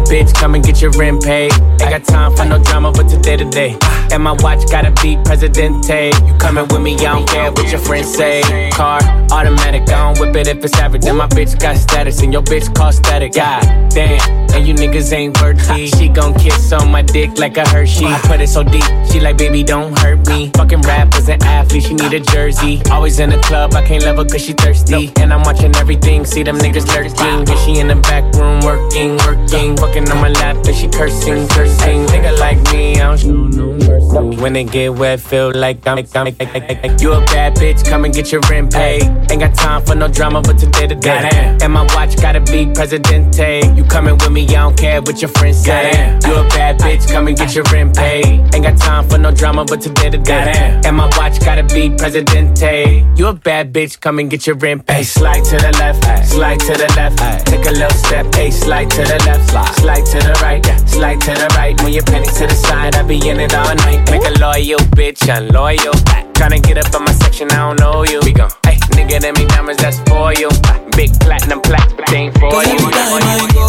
bitch, 0.08 0.32
come 0.34 0.54
and 0.54 0.64
get 0.64 0.80
your 0.80 0.90
rent 0.92 1.22
paid. 1.22 1.52
Ain't 1.52 1.90
got 1.90 2.04
time 2.04 2.34
for 2.34 2.44
no 2.44 2.62
drama, 2.62 2.92
but 2.92 3.08
today 3.08 3.36
to 3.36 3.44
day. 3.44 3.76
And 4.12 4.22
my 4.22 4.32
watch 4.32 4.70
gotta 4.70 4.92
be 5.02 5.16
Presidente. 5.24 6.12
You 6.26 6.34
coming 6.38 6.66
with 6.68 6.80
me, 6.80 6.94
I 6.94 7.14
don't 7.14 7.28
care 7.28 7.50
what 7.50 7.70
your 7.70 7.80
friends 7.80 8.14
say. 8.14 8.70
Car, 8.70 9.00
automatic, 9.30 9.82
I 9.88 10.12
don't 10.12 10.20
whip 10.20 10.36
it 10.36 10.46
if 10.46 10.64
it's 10.64 10.78
average. 10.78 11.04
And 11.06 11.18
my 11.18 11.26
bitch 11.28 11.58
got 11.58 11.76
status, 11.76 12.22
and 12.22 12.32
your 12.32 12.42
bitch 12.42 12.74
cost 12.74 12.98
static. 12.98 13.34
God 13.34 13.62
damn, 13.90 14.20
and 14.54 14.66
you 14.66 14.74
niggas 14.74 15.12
ain't 15.12 15.40
worthy. 15.40 15.88
She 15.88 16.08
gon' 16.08 16.34
kiss 16.34 16.72
on 16.72 16.90
my 16.90 17.02
dick 17.02 17.38
like 17.38 17.56
a 17.56 17.68
Hershey. 17.68 18.06
I 18.06 18.18
put 18.22 18.40
it 18.40 18.48
so 18.48 18.62
deep, 18.62 18.84
she 19.10 19.20
like, 19.20 19.36
baby, 19.38 19.62
don't 19.62 19.98
hurt 19.98 20.26
me. 20.28 20.50
Fucking 20.56 20.82
rappers 20.82 21.28
and 21.28 21.42
athletes, 21.42 21.86
she 21.86 21.94
need 21.94 22.12
a 22.12 22.20
jersey. 22.20 22.80
Always 22.90 23.18
in 23.18 23.30
the 23.30 23.38
club, 23.38 23.74
I 23.74 23.84
can't 23.84 24.04
love 24.04 24.16
her 24.16 24.24
cause 24.24 24.42
she 24.42 24.52
thirsty. 24.52 25.12
And 25.16 25.32
I'm 25.32 25.42
watching 25.42 25.74
everything, 25.76 26.24
see 26.24 26.42
them 26.42 26.58
niggas 26.58 26.86
lurking. 26.94 27.48
And 27.48 27.58
she 27.60 27.80
in 27.80 27.88
the 27.88 27.96
back 27.96 28.24
room 28.34 28.60
working, 28.60 29.16
working. 29.26 29.76
Fucking 29.96 30.12
on 30.12 30.20
my 30.20 30.28
lap, 30.28 30.56
and 30.56 30.76
she 30.76 30.88
cursing, 30.88 31.48
cursing. 31.48 32.04
Nigga 32.08 32.38
like 32.38 32.60
me, 32.70 32.96
I 32.96 33.16
don't 33.16 33.18
show 33.18 33.30
no 33.32 33.72
mercy. 33.72 34.42
When 34.42 34.52
they 34.52 34.64
get 34.64 34.94
wet, 34.94 35.20
feel 35.20 35.52
like 35.54 35.86
I'm, 35.86 35.98
I'm, 36.14 36.26
I'm, 36.38 36.98
You 37.00 37.12
a 37.14 37.20
bad 37.24 37.56
bitch, 37.56 37.82
come 37.88 38.04
and 38.04 38.12
get 38.12 38.30
your 38.30 38.42
rent 38.50 38.74
paid. 38.74 39.04
Ain't 39.30 39.40
got 39.40 39.54
time 39.54 39.82
for 39.86 39.94
no 39.94 40.08
drama, 40.08 40.42
but 40.42 40.58
today 40.58 40.86
to 40.86 40.94
day. 40.94 41.56
And 41.62 41.72
my 41.72 41.84
watch 41.94 42.16
gotta 42.16 42.40
be 42.40 42.66
Presidente. 42.74 43.74
You 43.74 43.84
coming 43.84 44.18
with 44.18 44.30
me, 44.30 44.44
I 44.48 44.64
don't 44.64 44.76
care 44.76 45.00
what 45.00 45.22
your 45.22 45.30
friends 45.30 45.64
say. 45.64 46.18
You 46.26 46.34
a 46.34 46.48
bad 46.48 46.78
bitch, 46.78 47.10
come 47.10 47.28
and 47.28 47.36
get 47.36 47.54
your 47.54 47.64
rent 47.72 47.96
paid. 47.96 48.54
Ain't 48.54 48.64
got 48.64 48.76
time 48.76 49.08
for 49.08 49.16
no 49.16 49.30
drama, 49.30 49.64
but 49.64 49.80
today 49.80 50.10
to 50.10 50.18
day. 50.18 50.78
And 50.84 50.94
my 50.94 51.06
watch 51.16 51.40
gotta 51.40 51.62
be 51.62 51.88
Presidente. 51.88 53.02
You 53.16 53.28
a 53.28 53.32
bad 53.32 53.72
bitch, 53.72 53.98
come 53.98 54.18
and 54.18 54.30
get 54.30 54.46
your 54.46 54.56
rent 54.56 54.84
paid. 54.86 55.04
Slide 55.04 55.42
to 55.44 55.56
the 55.56 55.72
left, 55.78 56.28
slide 56.28 56.60
to 56.60 56.72
the 56.74 56.92
left. 56.96 57.46
Take 57.46 57.64
a 57.64 57.70
little 57.70 57.90
step, 57.96 58.34
hey, 58.34 58.50
Slide 58.50 58.90
to 58.90 59.02
the 59.02 59.22
left, 59.24 59.50
slide, 59.50 59.74
slide 59.86 60.06
to 60.06 60.18
the 60.18 60.34
right, 60.42 60.66
yeah. 60.66 60.76
slide 60.86 61.20
to 61.20 61.30
the 61.30 61.46
right. 61.54 61.80
When 61.82 61.92
your 61.92 62.02
pennies 62.02 62.34
to 62.38 62.46
the 62.46 62.54
side, 62.54 62.96
I 62.96 63.02
be 63.06 63.22
in 63.22 63.38
it 63.38 63.54
all 63.54 63.74
night. 63.86 64.02
Make 64.10 64.26
a 64.26 64.34
loyal 64.42 64.82
bitch 64.98 65.22
unloyal. 65.30 65.94
Tryna 66.34 66.60
get 66.66 66.76
up 66.76 66.90
in 66.92 67.02
my 67.06 67.12
section, 67.22 67.46
I 67.52 67.62
don't 67.62 67.78
know 67.78 68.02
you. 68.02 68.18
We 68.26 68.32
gon' 68.32 68.50
hey, 68.66 68.78
nigga, 68.98 69.20
them 69.22 69.34
me 69.38 69.46
diamonds, 69.46 69.80
that's 69.80 70.02
for 70.10 70.34
you. 70.34 70.50
Big 70.98 71.14
platinum 71.22 71.60
plaque, 71.62 71.94
they 72.10 72.26
ain't 72.26 72.34
for 72.34 72.50
Cause 72.50 72.66
you. 72.66 72.74
every 72.74 72.90
time 72.98 73.22
I 73.22 73.38
go, 73.54 73.68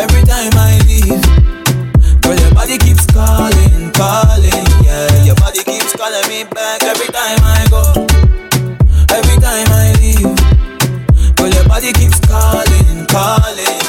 every 0.00 0.24
time 0.24 0.54
I 0.56 0.72
leave, 0.88 1.20
girl, 2.24 2.38
your 2.40 2.52
body 2.56 2.78
keeps 2.80 3.04
calling, 3.12 3.92
calling, 3.92 4.64
yeah. 4.88 5.28
Your 5.28 5.36
body 5.36 5.62
keeps 5.68 5.92
calling 5.92 6.26
me 6.32 6.48
back 6.48 6.80
every 6.82 7.12
time 7.12 7.40
I 7.44 7.60
go, 7.68 7.84
every 9.12 9.36
time 9.36 9.68
I 9.68 9.92
leave. 10.00 10.32
Girl, 11.36 11.52
your 11.52 11.68
body 11.68 11.92
keeps 11.92 12.18
calling, 12.24 13.04
calling, 13.12 13.84
yeah. 13.84 13.87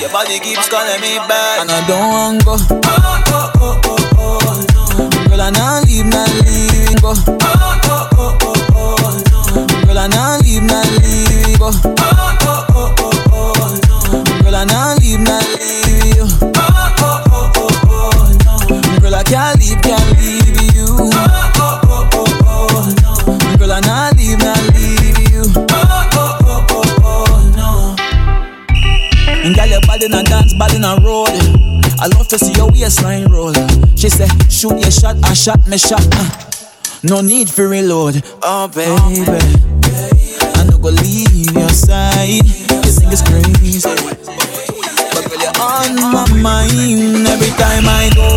Your 0.00 0.10
body 0.10 0.38
keeps 0.38 0.68
calling 0.68 1.00
me 1.00 1.18
back, 1.28 1.60
and 1.60 1.70
I 1.70 1.86
don't 1.88 2.08
want 2.10 2.44
go. 2.44 2.54
Oh, 2.54 2.78
oh, 3.26 3.52
oh, 3.58 3.80
oh, 4.18 4.64
no. 4.74 5.28
Girl, 5.28 5.40
I 5.42 5.50
not 5.50 5.84
leave, 5.86 6.06
not 6.06 6.30
leave, 6.46 7.02
go. 7.02 7.12
Oh, 7.16 7.34
oh, 7.84 8.08
oh, 8.14 8.38
oh, 8.74 9.22
no. 9.30 9.66
Girl, 9.86 9.98
I 9.98 10.06
not 10.06 10.42
leave, 10.44 10.62
not 10.62 10.86
leave, 11.02 11.58
go. 11.58 11.70
Girl, 14.42 14.54
I 14.54 14.64
not 14.64 14.98
leave, 15.02 15.20
not 15.20 15.44
leave 15.58 16.16
you. 16.16 16.26
Oh, 16.42 16.58
oh, 16.98 17.22
oh, 17.30 17.50
oh, 17.90 18.36
no. 18.46 18.54
Girl, 19.00 19.14
I 19.14 19.22
can't 19.24 19.58
leave, 19.58 19.80
can't 19.82 20.06
leave 20.10 20.17
And 29.48 29.56
girl, 29.56 29.66
your 29.66 29.80
body 29.88 30.08
na 30.08 30.20
dance, 30.20 30.52
body 30.52 30.78
na 30.78 31.00
roll. 31.00 31.24
I 31.98 32.06
love 32.12 32.28
to 32.28 32.38
see 32.38 32.52
your 32.52 32.70
waistline 32.70 33.32
roll. 33.32 33.54
She 33.96 34.10
said, 34.10 34.28
shoot 34.52 34.76
your 34.78 34.90
shot, 34.90 35.16
I 35.24 35.32
shot 35.32 35.66
me 35.66 35.78
shot. 35.78 36.06
Uh. 36.12 36.28
No 37.02 37.22
need 37.22 37.48
for 37.48 37.66
reload. 37.66 38.22
Oh 38.42 38.68
baby, 38.68 39.24
I 40.52 40.64
no 40.68 40.76
go 40.76 40.90
leave 40.90 41.32
your 41.56 41.70
side. 41.70 42.28
You 42.28 42.92
think 42.92 43.10
it's 43.10 43.22
crazy, 43.24 43.80
but 45.16 45.24
girl 45.32 45.40
you're 45.40 45.56
on 45.64 45.96
my 45.96 46.28
mind 46.42 47.26
every 47.26 47.48
time 47.56 47.88
I 47.88 48.12
go, 48.12 48.28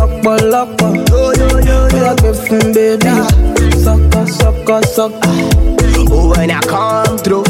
up, 0.00 0.24
lock 0.42 0.82
up. 0.82 0.94
Oh, 1.12 1.32
yeah, 1.36 2.14
give 2.16 2.38
him 2.46 2.72
baby. 2.72 3.10
Sucker, 3.76 4.26
sucker, 4.26 4.82
sucker. 4.82 5.20
Oh, 6.12 6.32
when 6.36 6.50
I 6.50 6.60
come 6.60 7.18
through, 7.18 7.44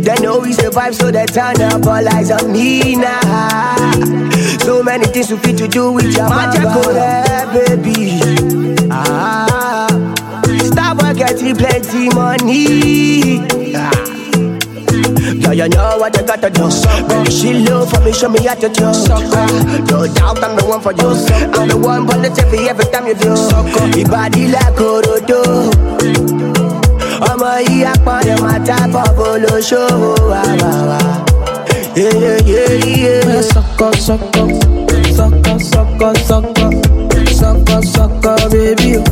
they 0.00 0.14
know 0.22 0.38
we 0.38 0.52
survive, 0.52 0.94
so 0.94 1.10
they 1.10 1.26
turn 1.26 1.60
up 1.62 1.86
all 1.86 2.08
eyes 2.08 2.30
on 2.30 2.52
me 2.52 2.96
now. 2.96 3.92
So 4.60 4.82
many 4.82 5.06
things 5.06 5.30
we 5.30 5.38
fit 5.38 5.58
to 5.58 5.68
do 5.68 5.92
with 5.92 6.14
your 6.14 6.28
magical 6.28 6.94
hair, 6.94 7.46
baby. 7.52 8.20
Ah, 8.90 9.86
stop 10.64 11.02
work, 11.02 11.16
getting 11.16 11.56
plenty 11.56 12.08
money. 12.10 13.40
Ah. 13.74 14.01
Yeah, 15.54 15.66
you 15.66 15.76
know 15.76 15.98
what 15.98 16.16
you 16.16 16.22
gotta 16.26 16.48
do. 16.48 16.64
Baby, 17.08 17.30
she 17.30 17.52
love 17.52 17.90
for 17.90 18.00
me, 18.00 18.12
show 18.12 18.28
me 18.30 18.40
how 18.46 18.54
to 18.54 18.68
do. 18.68 18.84
No 19.92 20.06
doubt 20.08 20.42
I'm 20.42 20.56
the 20.56 20.64
one 20.66 20.80
for 20.80 20.92
you. 20.92 21.12
I'm 21.52 21.68
the 21.68 21.76
one 21.76 22.06
positive 22.06 22.54
every 22.54 22.86
time 22.86 23.06
you 23.06 23.14
do. 23.14 23.36
Your 23.98 24.08
body 24.08 24.48
like 24.48 24.80
Orodo. 24.80 25.42
ọmọ 27.30 27.50
yìí 27.68 27.84
apọ̀dé 27.92 28.34
bolóṣòwò 29.16 30.10
wà 30.30 30.42
wà 30.62 30.72
wà. 30.88 30.98
Sọkọ 33.52 33.88
sọkọ 34.06 34.42
sọkọ 35.16 35.52
sọkọ 35.72 36.08
sọkọ 36.28 36.66
sọkọ 37.38 37.76
sọkọ 37.94 38.32
bébí 38.52 38.90
o 38.96 39.02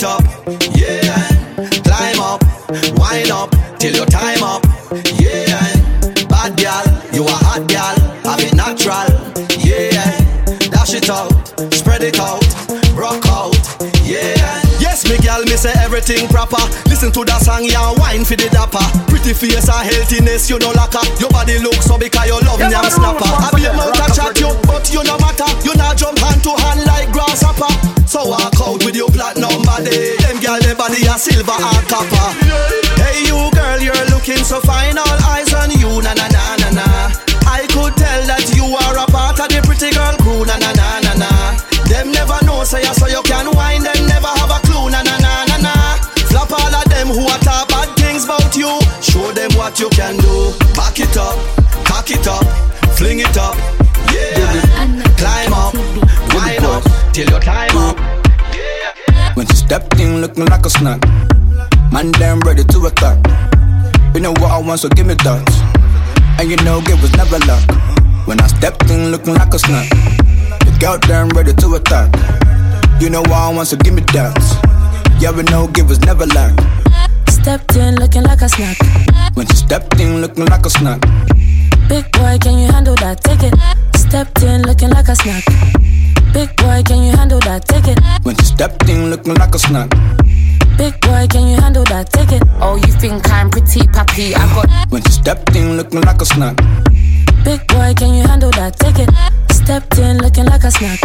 it 0.00 0.04
up, 0.04 0.22
yeah. 0.76 1.28
Climb 1.84 2.20
up, 2.20 2.42
wind 2.96 3.30
up. 3.30 3.50
Till 3.78 3.94
your 3.94 4.06
time 4.06 4.42
up, 4.42 4.69
say 15.60 15.76
everything 15.84 16.24
proper. 16.32 16.56
Listen 16.88 17.12
to 17.12 17.20
that 17.28 17.44
song, 17.44 17.68
yeah, 17.68 17.92
wine 18.00 18.24
for 18.24 18.32
the 18.32 18.48
dapper. 18.48 18.80
Pretty 19.12 19.36
face 19.36 19.68
and 19.68 19.84
healthiness, 19.84 20.48
you 20.48 20.56
know 20.56 20.72
lacquer. 20.72 21.04
Your 21.20 21.28
body 21.28 21.60
looks 21.60 21.84
so 21.84 22.00
because 22.00 22.24
you 22.24 22.40
love 22.48 22.56
Yeah, 22.56 22.72
yam 22.72 22.88
man, 22.88 22.92
snapper. 22.96 23.28
I 23.28 23.52
be 23.52 23.68
a 23.68 23.72
mouth 23.76 23.92
chat 24.16 24.40
you, 24.40 24.48
but 24.64 24.88
you 24.88 25.04
no 25.04 25.20
matter. 25.20 25.44
You 25.60 25.76
not 25.76 26.00
jump 26.00 26.16
hand 26.16 26.40
to 26.48 26.52
hand 26.56 26.80
like 26.88 27.12
grasshopper. 27.12 27.68
So 28.08 28.24
walk 28.32 28.56
out 28.56 28.80
with 28.80 28.96
your 28.96 29.12
platinum 29.12 29.60
body. 29.60 30.16
Them 30.24 30.40
girl, 30.40 30.56
their 30.64 30.74
body 30.74 31.04
a 31.04 31.20
silver 31.20 31.52
and 31.52 31.84
copper. 31.92 32.26
Hey, 32.96 33.28
you 33.28 33.36
girl, 33.52 33.78
you're 33.84 34.06
looking 34.08 34.40
so 34.40 34.64
fine. 34.64 34.96
All 34.96 35.20
eyes 35.28 35.52
on 35.52 35.68
you, 35.76 36.00
na 36.00 36.16
na 36.16 36.26
na 36.32 36.42
na 36.56 36.68
na. 36.72 36.88
I 37.44 37.68
could 37.68 37.92
tell 38.00 38.20
that 38.32 38.48
you 38.56 38.64
are 38.64 38.96
a 38.96 39.06
part 39.12 39.36
of 39.44 39.52
the 39.52 39.60
pretty 39.60 39.92
girl 39.92 40.16
crew, 40.24 40.48
na 40.48 40.56
na 40.56 40.72
na. 40.72 40.79
Who 47.12 47.26
are 47.26 47.38
talk 47.38 47.68
bad 47.68 47.88
things 47.96 48.24
about 48.24 48.56
you. 48.56 48.70
Show 49.02 49.32
them 49.32 49.50
what 49.58 49.78
you 49.80 49.88
can 49.90 50.16
do. 50.16 50.52
Back 50.74 51.00
it 51.00 51.16
up, 51.16 51.36
cock 51.84 52.10
it 52.10 52.26
up, 52.26 52.44
fling 52.96 53.20
it 53.20 53.36
up, 53.36 53.56
yeah. 54.12 55.02
Climb 55.18 55.52
up, 55.52 55.74
wind 56.34 56.64
up 56.64 56.82
till 57.12 57.28
your 57.28 57.40
time 57.40 57.76
up. 57.76 57.96
When 59.36 59.46
she 59.46 59.56
stepped 59.56 59.98
in 59.98 60.20
looking 60.20 60.46
like 60.46 60.64
a 60.66 60.70
snack. 60.70 61.00
Man, 61.92 62.12
damn 62.12 62.40
ready 62.40 62.64
to 62.64 62.86
attack. 62.86 63.18
You 64.14 64.20
know 64.20 64.32
what 64.32 64.50
I 64.50 64.58
want, 64.58 64.80
so 64.80 64.88
give 64.88 65.06
me 65.06 65.14
that. 65.14 65.46
And 66.38 66.50
you 66.50 66.56
know 66.58 66.78
it 66.78 67.00
was 67.02 67.12
never 67.16 67.38
luck. 67.46 67.64
When 68.26 68.40
I 68.40 68.46
stepped 68.46 68.90
in 68.90 69.10
looking 69.10 69.34
like 69.34 69.52
a 69.52 69.58
snack. 69.58 69.88
The 70.60 70.76
girl 70.78 70.98
damn 70.98 71.28
ready 71.30 71.52
to 71.54 71.74
attack. 71.74 72.14
You 73.00 73.10
know 73.10 73.22
what 73.22 73.32
I 73.32 73.52
want, 73.52 73.68
so 73.68 73.76
give 73.76 73.94
me 73.94 74.02
that. 74.12 74.36
Yeah, 75.20 75.32
we 75.32 75.42
know 75.44 75.68
givers 75.68 76.00
never 76.00 76.26
lack. 76.26 76.79
Stepped 77.42 77.74
in 77.76 77.94
looking 77.96 78.22
like 78.24 78.42
a 78.42 78.48
snack. 78.48 78.76
When 79.34 79.46
she 79.46 79.56
stepped 79.56 79.98
in 79.98 80.20
looking 80.20 80.44
like 80.46 80.66
a 80.66 80.70
snack. 80.70 81.00
Big 81.88 82.10
boy, 82.12 82.36
can 82.38 82.58
you 82.58 82.70
handle 82.70 82.94
that? 82.96 83.22
Take 83.24 83.42
it. 83.42 83.54
Stepped 83.96 84.42
in 84.42 84.62
looking 84.62 84.90
like 84.90 85.08
a 85.08 85.16
snack. 85.16 85.44
Big 86.34 86.54
boy, 86.56 86.82
can 86.84 87.02
you 87.02 87.16
handle 87.16 87.40
that? 87.40 87.64
Take 87.66 87.88
it. 87.88 87.98
When 88.24 88.36
she 88.36 88.44
stepped 88.44 88.88
in 88.88 89.08
looking 89.10 89.34
like 89.34 89.54
a 89.54 89.58
snack. 89.58 89.90
Big 90.76 91.00
boy, 91.00 91.26
can 91.28 91.48
you 91.48 91.56
handle 91.56 91.84
that? 91.84 92.12
Take 92.12 92.32
it. 92.32 92.42
Oh, 92.60 92.76
you 92.76 92.92
think 93.00 93.28
I'm 93.30 93.48
pretty, 93.50 93.86
pappy? 93.88 94.34
I 94.34 94.44
got. 94.54 94.90
When 94.90 95.02
she 95.02 95.12
stepped 95.12 95.56
in 95.56 95.76
looking 95.78 96.02
like 96.02 96.20
a 96.20 96.26
snack. 96.26 96.56
Big 97.42 97.66
boy, 97.68 97.94
can 97.96 98.14
you 98.14 98.22
handle 98.22 98.50
that? 98.52 98.78
Take 98.78 98.98
it. 98.98 99.10
Stepped 99.50 99.98
in 99.98 100.18
looking 100.18 100.44
like 100.44 100.64
a 100.64 100.70
snack. 100.70 101.00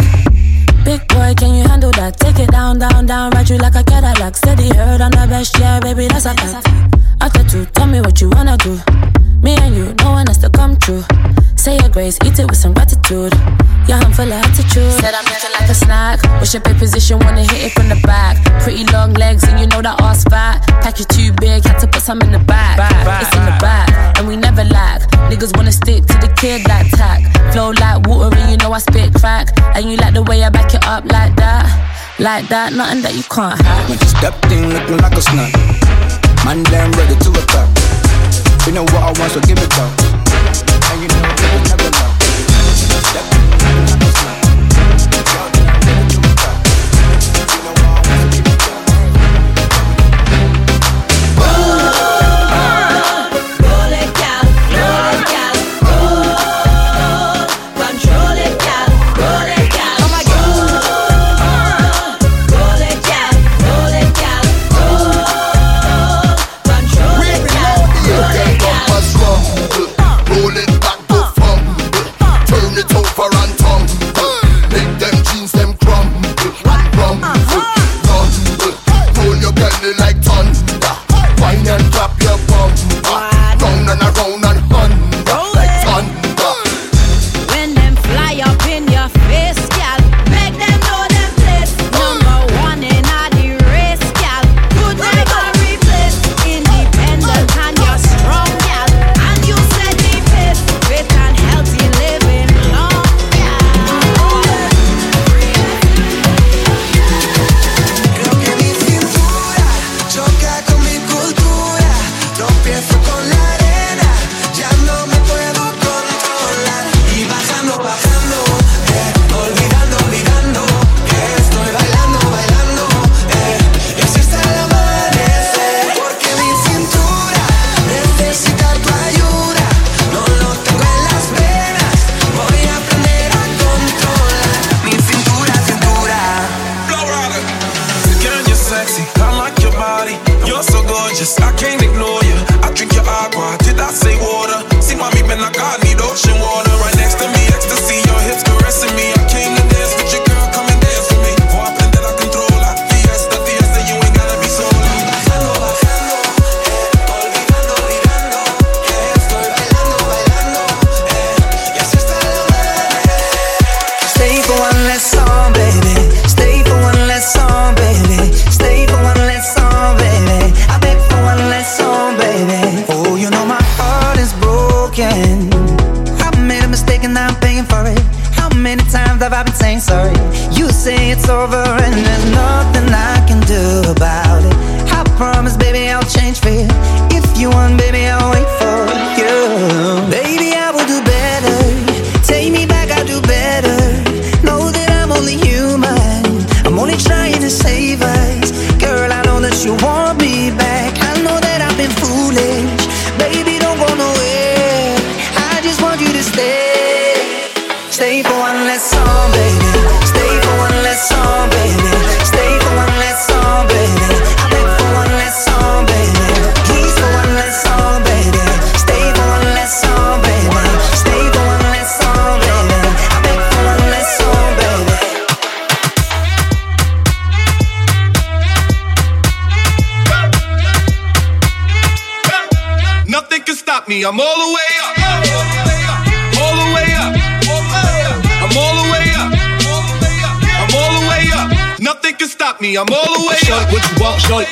Big 0.86 1.08
boy, 1.08 1.34
can 1.34 1.52
you 1.52 1.64
handle 1.66 1.90
that? 1.98 2.16
Take 2.16 2.38
it 2.38 2.52
down, 2.52 2.78
down, 2.78 3.06
down, 3.06 3.32
ride 3.32 3.50
you 3.50 3.58
like 3.58 3.74
a 3.74 3.82
Cadillac. 3.82 4.36
Steady, 4.36 4.68
heard 4.68 5.00
on 5.00 5.10
the 5.10 5.26
best, 5.28 5.58
yeah, 5.58 5.80
baby, 5.80 6.06
that's 6.06 6.26
a 6.26 6.34
fact. 6.34 6.68
After 7.20 7.42
two, 7.42 7.64
tell 7.74 7.88
me 7.88 8.00
what 8.00 8.20
you 8.20 8.30
wanna 8.30 8.56
do. 8.56 8.78
Me 9.42 9.56
and 9.56 9.74
you, 9.74 9.92
no 10.04 10.12
one 10.12 10.28
has 10.28 10.38
to 10.38 10.48
come 10.48 10.76
true. 10.76 11.02
Say 11.66 11.78
your 11.82 11.88
grace, 11.88 12.16
eat 12.24 12.38
it 12.38 12.46
with 12.46 12.58
some 12.58 12.74
gratitude. 12.74 13.34
Yeah, 13.90 13.98
I'm 13.98 14.12
full 14.12 14.30
of 14.30 14.38
attitude. 14.38 14.86
Said 15.02 15.14
I'm 15.18 15.24
looking 15.24 15.50
like 15.50 15.68
a 15.68 15.74
snack. 15.74 16.22
Wish 16.38 16.54
your 16.54 16.62
pay 16.62 16.78
position, 16.78 17.18
wanna 17.18 17.42
hit 17.42 17.58
it 17.58 17.72
from 17.72 17.88
the 17.88 17.98
back. 18.06 18.38
Pretty 18.62 18.84
long 18.92 19.14
legs, 19.14 19.42
and 19.42 19.58
you 19.58 19.66
know 19.66 19.82
that 19.82 20.00
ass 20.00 20.22
fat. 20.30 20.62
Package 20.80 21.08
too 21.08 21.32
big, 21.40 21.66
had 21.66 21.80
to 21.80 21.88
put 21.88 22.02
some 22.02 22.22
in 22.22 22.30
the 22.30 22.38
back. 22.38 22.78
It's 23.20 23.34
in 23.34 23.44
the 23.44 23.58
back, 23.58 23.90
and 24.16 24.28
we 24.28 24.36
never 24.36 24.62
lack. 24.62 25.10
Niggas 25.26 25.56
wanna 25.56 25.72
stick 25.72 26.06
to 26.06 26.14
the 26.22 26.32
kid 26.38 26.62
like 26.68 26.88
tack. 26.92 27.26
Flow 27.50 27.70
like 27.70 28.06
water, 28.06 28.38
and 28.38 28.48
you 28.48 28.56
know 28.58 28.70
I 28.70 28.78
spit 28.78 29.12
crack. 29.14 29.48
And 29.74 29.90
you 29.90 29.96
like 29.96 30.14
the 30.14 30.22
way 30.22 30.44
I 30.44 30.50
back 30.50 30.72
it 30.72 30.86
up 30.86 31.02
like 31.10 31.34
that. 31.34 31.66
Like 32.20 32.46
that, 32.46 32.74
nothing 32.74 33.02
that 33.02 33.16
you 33.16 33.24
can't 33.24 33.60
have. 33.60 33.90
When 33.90 33.98
she 33.98 34.06
stepped 34.06 34.52
in 34.52 34.70
looking 34.70 34.98
like 34.98 35.18
a 35.18 35.20
snack. 35.20 35.50
Man, 36.46 36.62
damn 36.70 36.92
ready 36.92 37.18
to 37.18 37.30
attack. 37.34 37.66
You 38.68 38.72
know 38.72 38.84
what 38.84 39.02
I 39.02 39.10
want, 39.18 39.32
so 39.34 39.40
give 39.40 39.58
it 39.58 39.70
back. 39.70 40.15
You 40.96 41.08
know 41.08 41.85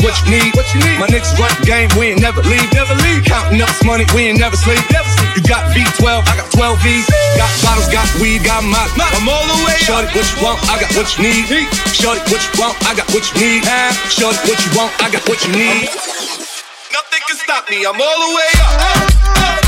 what 0.01 0.17
you 0.25 0.41
need. 0.41 0.55
What 0.57 0.65
you 0.73 0.81
need. 0.81 0.97
My 0.97 1.09
niggas 1.11 1.37
run 1.37 1.53
the 1.61 1.67
game, 1.69 1.89
we 2.01 2.17
ain't 2.17 2.23
never 2.25 2.41
leave. 2.49 2.65
Never 2.73 2.95
leave. 3.05 3.25
Counting 3.29 3.61
up 3.61 3.69
this 3.69 3.85
money, 3.85 4.09
we 4.17 4.33
ain't 4.33 4.41
never 4.41 4.57
sleep. 4.57 4.81
Never 4.89 5.09
sleep. 5.21 5.37
You 5.37 5.43
got 5.45 5.69
V12, 5.77 6.25
I 6.25 6.33
got 6.41 6.49
12 6.53 6.81
V's. 6.81 7.07
Got 7.37 7.51
bottles, 7.61 7.89
got 7.93 8.09
weed, 8.23 8.41
got 8.45 8.65
my. 8.65 8.81
I'm 9.13 9.29
all 9.29 9.45
the 9.45 9.59
way 9.67 9.77
Shorty, 9.85 10.09
what 10.17 10.25
you 10.25 10.39
want, 10.41 10.59
I 10.71 10.81
got 10.81 10.91
what 10.97 11.09
you 11.19 11.29
need. 11.29 11.45
Shorty, 11.93 12.23
what 12.33 12.41
you 12.41 12.53
want, 12.57 12.75
I 12.89 12.95
got 12.97 13.09
what 13.13 13.25
you 13.29 13.35
need. 13.43 13.63
Shorty, 14.09 14.39
what 14.49 14.59
you 14.65 14.71
want, 14.79 14.93
I 15.03 15.11
got 15.11 15.23
what 15.29 15.39
you 15.45 15.53
need. 15.53 15.91
Nothing 16.95 17.23
can 17.29 17.37
stop 17.37 17.69
me, 17.69 17.85
I'm 17.85 18.01
all 18.01 18.19
the 18.25 18.31
way 18.33 18.51
up. 18.63 18.73
No- 18.81 18.85
Nothing 18.85 18.85
can 18.87 18.87
stop 18.87 18.89
me, 18.89 18.89
I'm 18.89 19.21
all 19.21 19.39
the 19.43 19.51
way 19.53 19.61
up. 19.61 19.64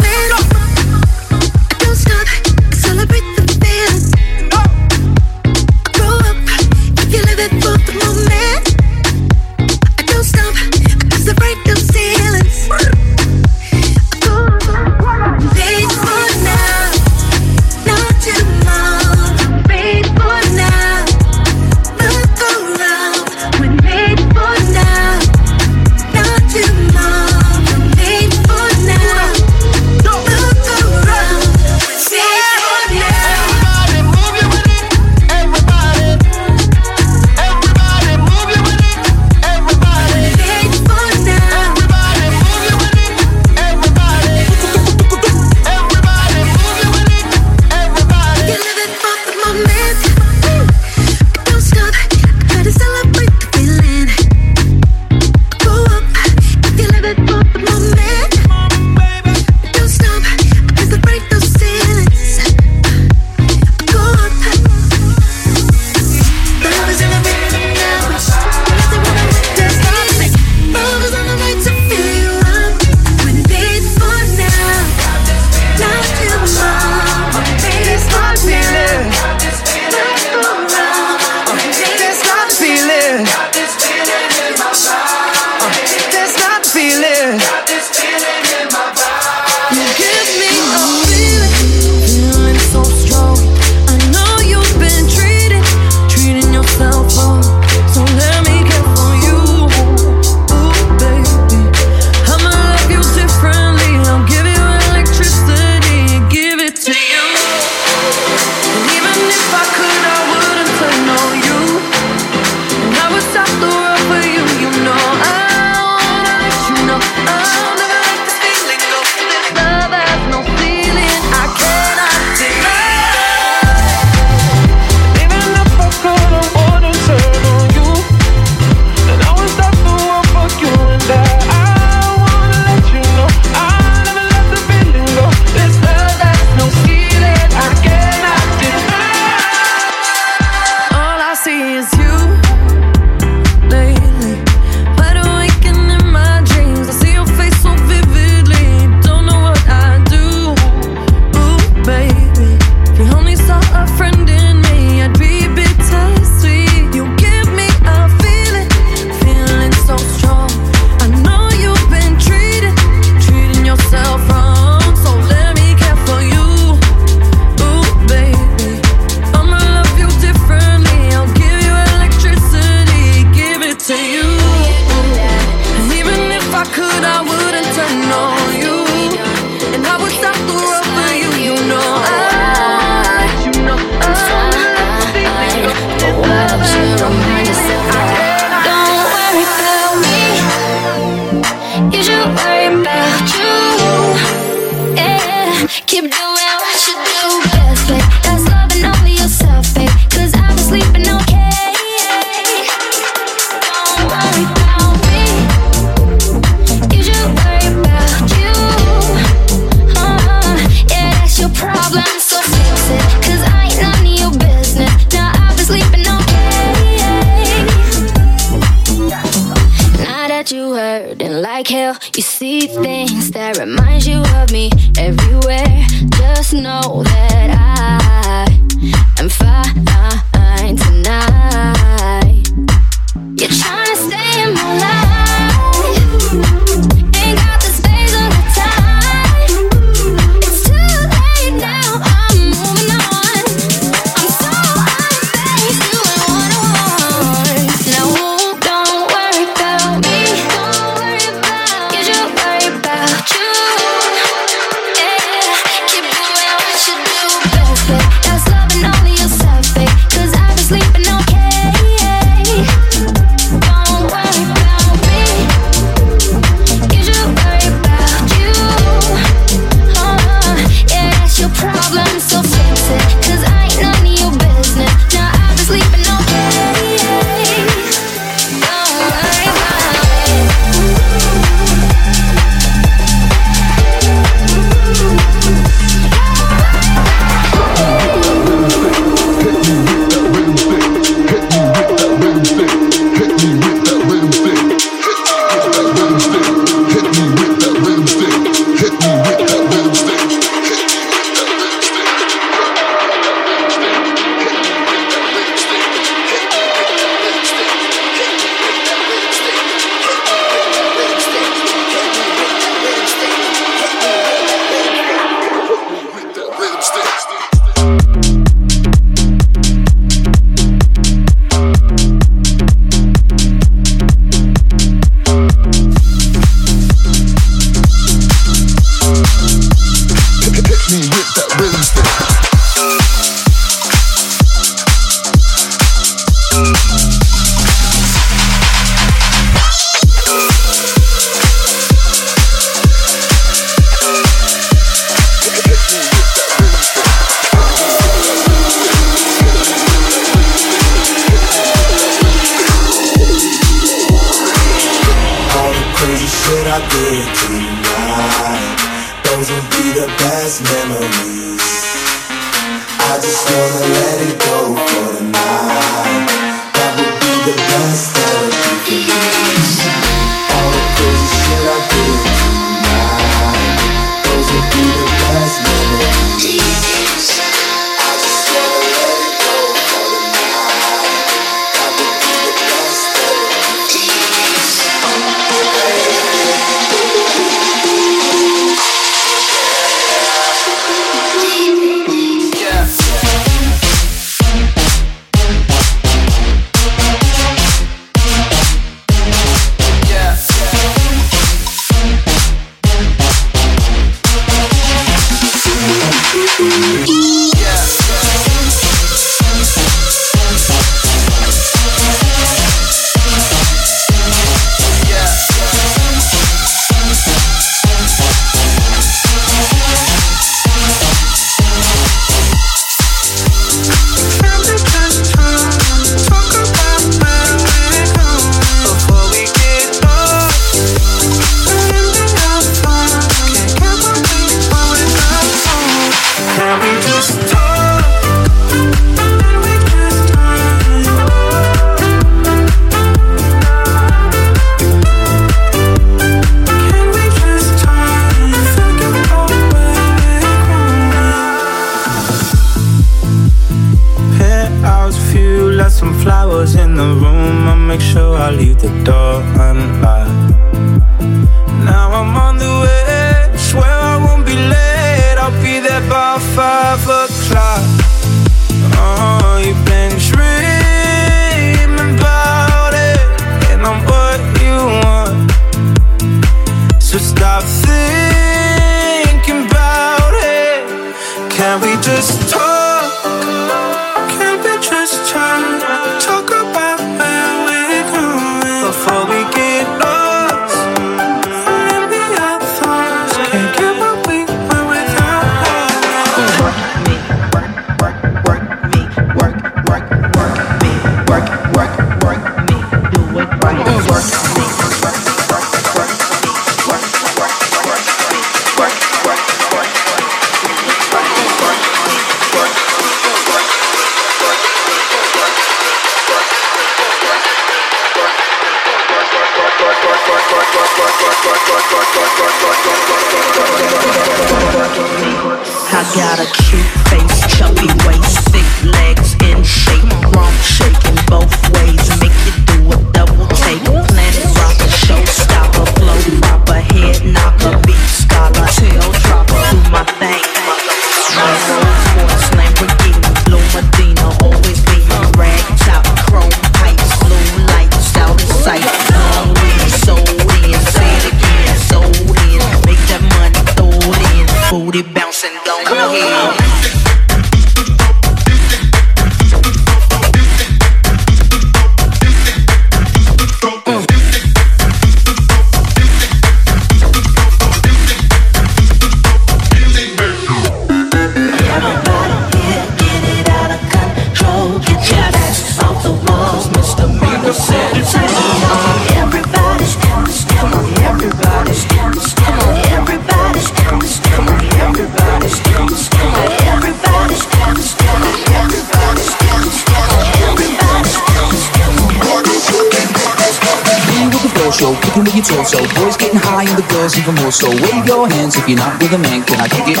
High 597.06 597.14
and 597.14 597.14
the 597.14 597.14
girls 597.14 597.18
even 597.18 597.34
more 597.42 597.52
so. 597.52 597.68
Wave 597.68 598.06
your 598.06 598.28
hands 598.28 598.56
if 598.56 598.68
you're 598.68 598.78
not 598.78 599.00
with 599.00 599.12
a 599.12 599.18
man. 599.18 599.44
Can 599.44 599.60
I 599.60 599.68
get 599.68 599.88
it? 599.88 600.00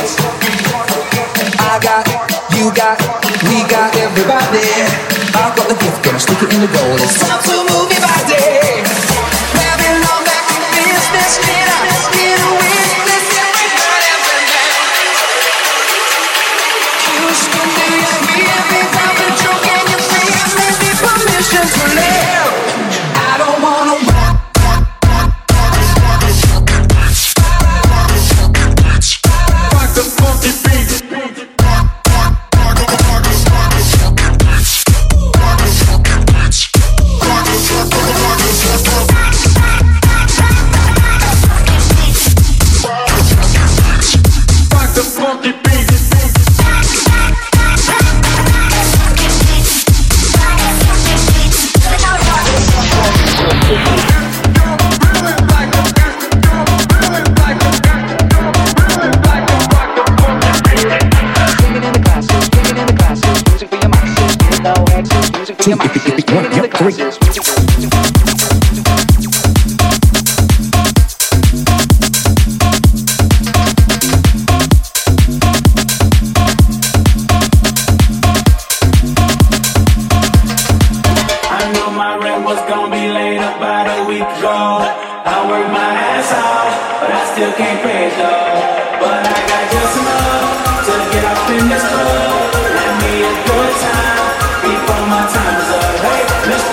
I 1.58 1.78
got, 1.82 2.06
you 2.56 2.72
got, 2.74 2.98
we 3.46 3.62
got 3.68 3.94
everybody. 3.96 4.66
I've 5.34 5.54
got 5.54 5.68
the 5.68 5.74
gift, 5.74 6.04
gonna 6.04 6.18
stick 6.18 6.42
it 6.42 6.52
in 6.54 6.60
the 6.60 6.68
goal. 6.68 6.96
It's 6.96 7.18
time 7.20 7.42
to 7.42 7.65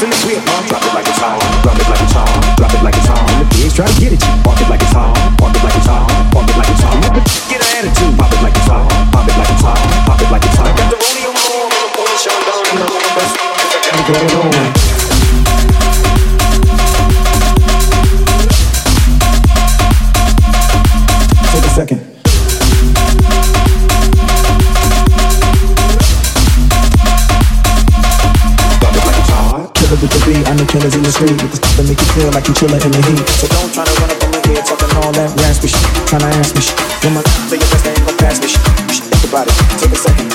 chips 0.00 0.24
in 0.24 0.32
the 0.32 0.40
whip, 0.40 0.40
uh, 0.48 0.62
drop 0.68 0.80
it 0.80 0.94
like 0.94 1.04
it's 1.08 1.20
hot. 1.20 1.36
Drop 1.62 1.76
it 1.76 1.84
like 1.88 2.00
it's 2.00 2.12
hot. 2.12 2.56
Drop 2.56 2.72
it 2.72 2.82
like 2.82 2.96
it's 2.96 3.06
hot. 3.06 3.20
The 3.40 3.44
pigs 3.52 3.74
try 3.74 3.86
to 3.86 4.00
get 4.00 4.12
at 4.12 4.22
you, 4.24 4.32
it 4.32 4.68
like 4.68 4.80
it's 4.80 4.92
hot. 4.92 5.12
It 5.12 5.60
like 5.60 5.76
it's 5.76 5.86
hot. 5.86 6.08
It 6.08 6.56
like 6.56 6.70
it's 6.72 6.80
hot. 6.80 6.96
Get 7.48 7.60
an 7.60 7.68
attitude. 7.76 8.16
Pop 8.16 8.32
it 8.32 8.40
like 8.40 8.56
it's 8.56 8.68
hot. 8.68 8.88
Pop 9.12 9.28
it 9.28 9.36
like 9.36 9.50
it's 9.50 9.60
hot. 9.60 9.76
Pop 10.08 10.20
it 10.20 10.30
like 10.32 10.44
it's 10.44 10.56
hot. 10.56 10.72
Got 10.76 10.88
the 10.88 10.96
rodeo 10.96 11.30
on, 11.36 11.68
and 11.68 11.84
I'm 11.84 11.92
pulling 11.92 12.18
Chandon 12.24 12.64
in 12.70 12.76
the 12.80 12.86
home. 12.88 13.12
Best 13.12 13.36
I 13.36 14.00
got 14.08 14.24
it 14.24 14.34
on. 14.40 14.52
Take 21.52 21.64
a 21.64 21.72
second. 21.74 22.09
With 30.00 30.10
the 30.10 30.20
beat, 30.24 30.48
I 30.48 30.56
know 30.56 30.64
killers 30.64 30.94
in 30.94 31.02
the 31.02 31.12
street 31.12 31.36
with 31.36 31.52
the 31.52 31.56
stuff 31.60 31.76
that 31.76 31.86
make 31.88 32.00
you 32.00 32.08
feel 32.16 32.30
like 32.32 32.48
you 32.48 32.54
chillin' 32.56 32.80
in 32.80 32.92
the 32.92 33.02
heat. 33.04 33.28
So 33.36 33.46
don't 33.52 33.72
try 33.72 33.84
to 33.84 33.94
run 34.00 34.10
up 34.10 34.22
on 34.24 34.30
my 34.32 34.40
head 34.48 34.64
talking 34.64 34.90
all 34.96 35.12
that 35.12 35.28
raspy 35.44 35.68
shit, 35.68 35.88
tryna 36.08 36.32
ask 36.40 36.54
me 36.56 36.62
shit. 36.64 36.76
When 37.04 37.14
my 37.14 37.22
say 37.48 37.60
your 37.60 37.68
best, 37.68 37.84
they 37.84 37.92
ain't 37.92 38.06
gon' 38.08 38.16
pass 38.16 38.40
me 38.40 38.48
shit. 38.48 38.64
Think 39.12 39.24
about 39.28 39.46
it. 39.46 39.54
Take 39.78 39.92
a 39.92 39.96
second. 39.96 40.29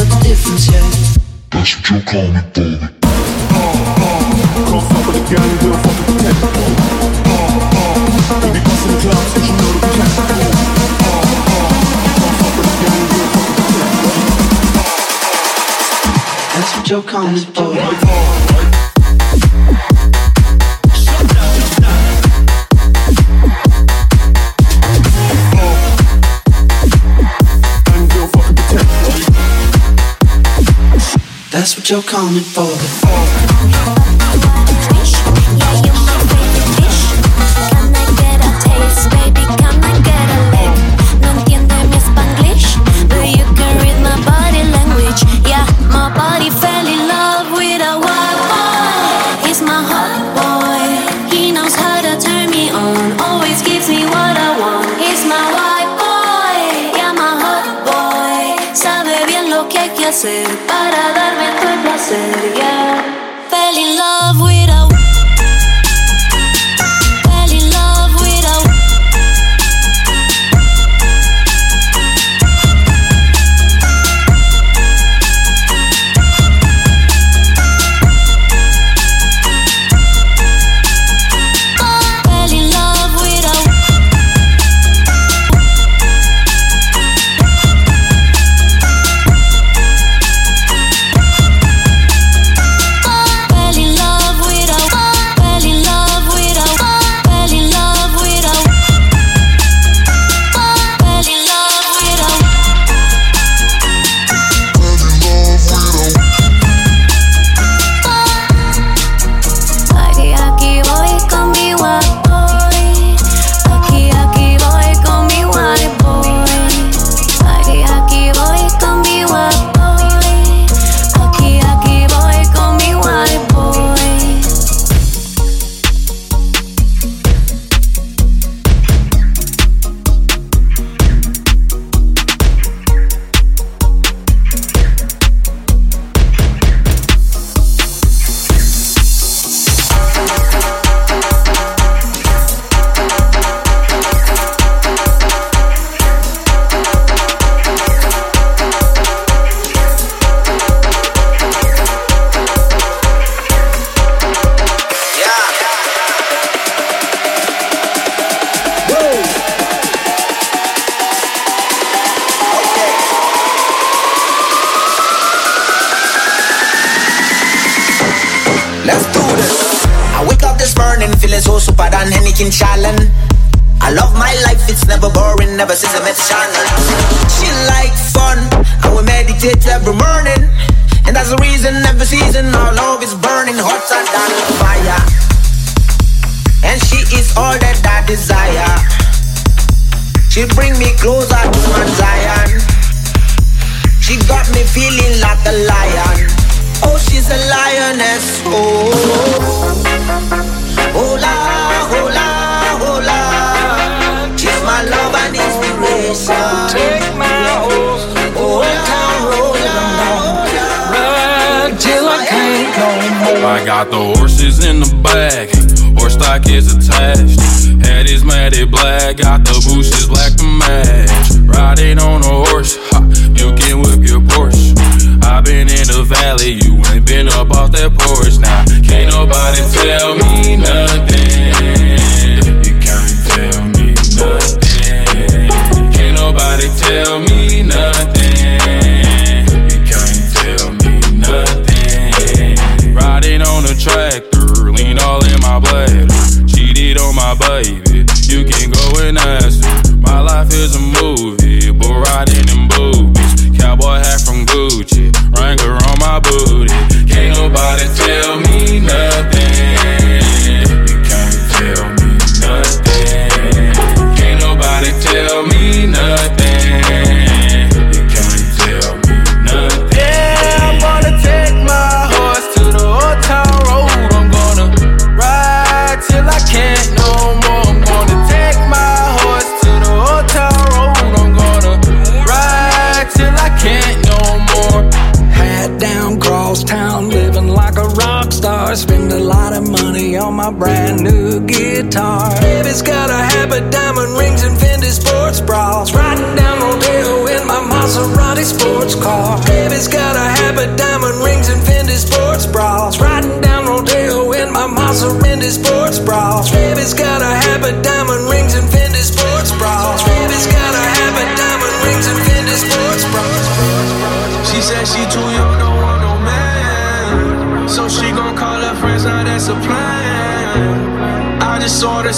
Tell 0.00 0.18
the 0.18 0.24
difference 0.24 0.66
yet. 0.70 0.82
That's 1.50 1.76
what 1.76 1.90
you're 1.90 2.00
coming 2.02 2.40
for. 2.54 2.78
Don't 4.70 4.84
fuck 4.88 5.04
with 5.06 5.16
the 5.16 5.24
gang, 5.28 5.52
we'll 5.60 5.76
fuck 5.84 5.98
with 6.06 6.18
the. 6.20 6.32
We 8.40 8.48
be 8.54 8.60
busting 8.64 8.92
the 8.92 8.98
clubs, 9.02 9.30
cause 9.34 9.46
you 9.48 9.54
know 9.60 9.72
that 9.72 9.82
we 9.84 10.00
can. 10.00 10.40
Don't 12.20 12.36
fuck 12.40 12.54
with 12.56 12.68
the 12.70 12.76
gang, 12.80 13.04
we'll 13.12 13.28
fuck 13.34 13.48
with 13.48 13.58
the 13.58 13.64
tent. 13.70 13.92
That's 16.54 16.70
what 16.76 16.84
you're 16.88 17.02
coming 17.02 17.44
you're 31.90 32.02
coming 32.02 32.44
for. 32.44 33.09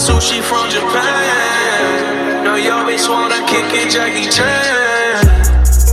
sushi 0.02 0.42
from 0.42 0.68
Japan. 0.68 2.42
Know 2.42 2.56
you 2.56 2.74
bitch 2.86 3.08
wanna 3.08 3.38
kick 3.46 3.70
it, 3.70 3.88
Jackie 3.94 4.28
Chan. 4.28 5.22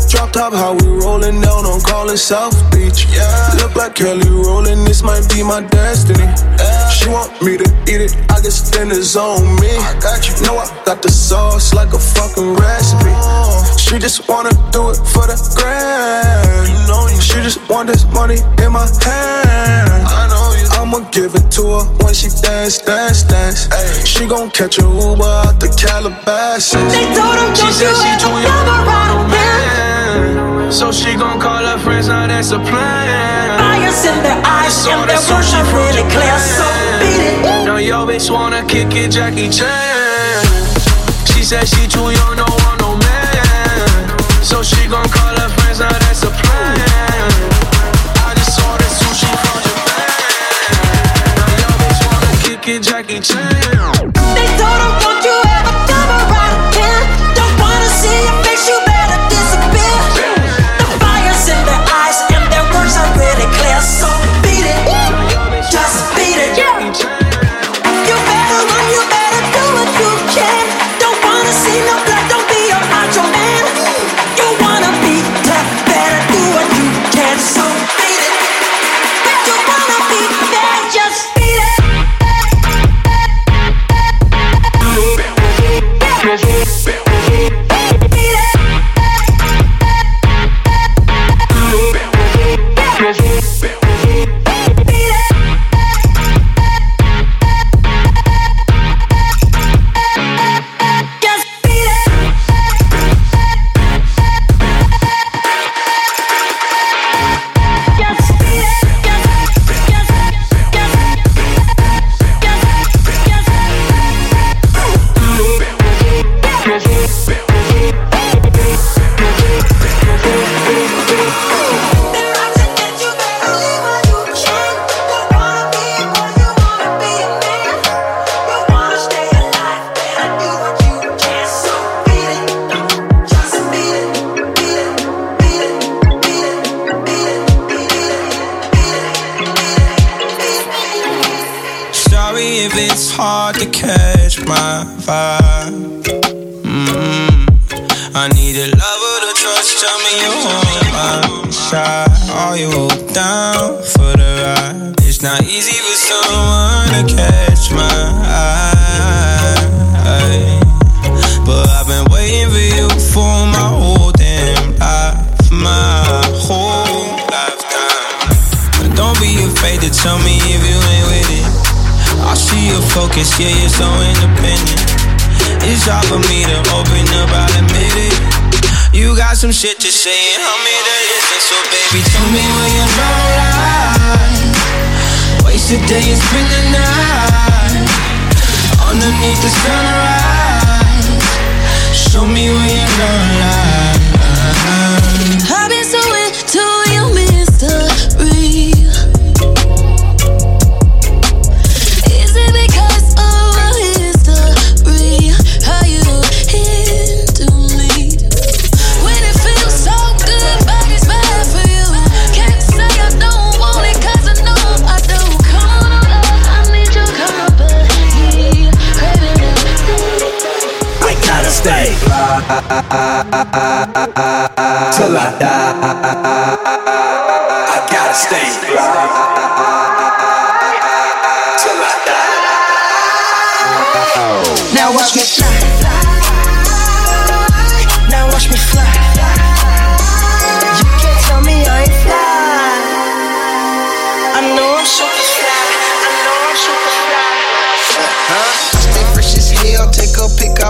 Drop 0.09 0.31
top, 0.31 0.53
how 0.53 0.73
we 0.73 0.87
rolling 0.87 1.39
down 1.39 1.63
on 1.69 1.79
call 1.81 2.09
South 2.17 2.57
Beach. 2.71 3.05
Yeah. 3.13 3.61
Look 3.61 3.75
like 3.75 3.93
Kelly 3.93 4.27
Rowland, 4.27 4.87
this 4.87 5.03
might 5.03 5.29
be 5.29 5.43
my 5.43 5.61
destiny. 5.61 6.25
Yeah. 6.25 6.89
She 6.89 7.07
want 7.07 7.39
me 7.43 7.57
to 7.57 7.67
eat 7.85 8.01
it, 8.01 8.17
I 8.31 8.41
guess 8.41 8.71
then 8.71 8.89
it's 8.89 9.15
on 9.15 9.45
me. 9.61 9.77
I 9.77 9.93
got 10.01 10.25
you. 10.25 10.33
Know 10.45 10.57
I 10.57 10.65
got 10.85 11.03
the 11.03 11.11
sauce 11.11 11.75
like 11.75 11.93
a 11.93 11.99
fucking 11.99 12.55
recipe. 12.55 13.13
Oh. 13.13 13.77
She 13.77 13.99
just 13.99 14.27
wanna 14.27 14.53
do 14.71 14.89
it 14.89 14.97
for 15.13 15.29
the 15.29 15.37
grand. 15.53 16.67
You 16.67 16.79
know 16.89 17.05
you 17.13 17.21
she 17.21 17.37
just 17.45 17.61
want 17.69 17.89
this 17.89 18.05
money 18.11 18.41
in 18.63 18.71
my 18.71 18.89
hand. 19.05 20.07
I 20.09 20.28
I'ma 20.79 20.99
give 21.11 21.35
it 21.35 21.51
to 21.59 21.63
her 21.75 21.83
when 21.99 22.13
she 22.13 22.29
dance, 22.41 22.77
dance, 22.77 23.23
dance. 23.23 23.67
Ay. 23.69 24.05
She 24.05 24.25
gon' 24.25 24.49
catch 24.49 24.79
a 24.79 24.83
Uber 24.83 25.27
out 25.27 25.59
the 25.59 25.67
Calabasas. 25.75 26.71
They 26.71 27.03
told 27.11 27.35
him, 27.35 27.51
she 27.51 27.67
said 27.75 27.91
she 27.99 28.11
too 28.15 28.31
young 28.39 28.63
to 28.63 28.77
ride 28.87 29.11
a 29.11 29.27
man. 29.27 30.71
So 30.71 30.93
she 30.93 31.15
gon' 31.15 31.37
call 31.37 31.65
her 31.65 31.77
friends, 31.79 32.07
now 32.07 32.27
that's 32.27 32.51
a 32.51 32.59
plan. 32.59 33.59
Bias 33.59 34.05
in 34.05 34.23
their 34.23 34.39
eyes, 34.45 34.71
so 34.71 35.03
that's 35.03 35.29
what 35.29 35.43
she 35.43 35.59
really 35.75 36.07
clear, 36.15 36.39
so 36.39 36.63
beat 37.03 37.27
it. 37.27 37.65
Now 37.67 37.75
your 37.75 38.07
bitch 38.07 38.31
wanna 38.31 38.63
kick 38.63 38.95
it, 38.95 39.11
Jackie 39.11 39.49
Chan. 39.49 40.45
She 41.27 41.43
said 41.43 41.67
she 41.67 41.87
too 41.87 42.07
young, 42.09 42.37
no 42.37 42.47
want 42.63 42.79
no 42.79 42.95
man. 42.95 44.15
So 44.41 44.63
she 44.63 44.87
gon' 44.87 45.09
call 45.09 45.35
her 45.35 45.49
friends, 45.59 45.79
now 45.81 45.91
that's 45.91 46.23
a 46.23 46.29
plan. 46.29 46.48
Change. 53.21 53.58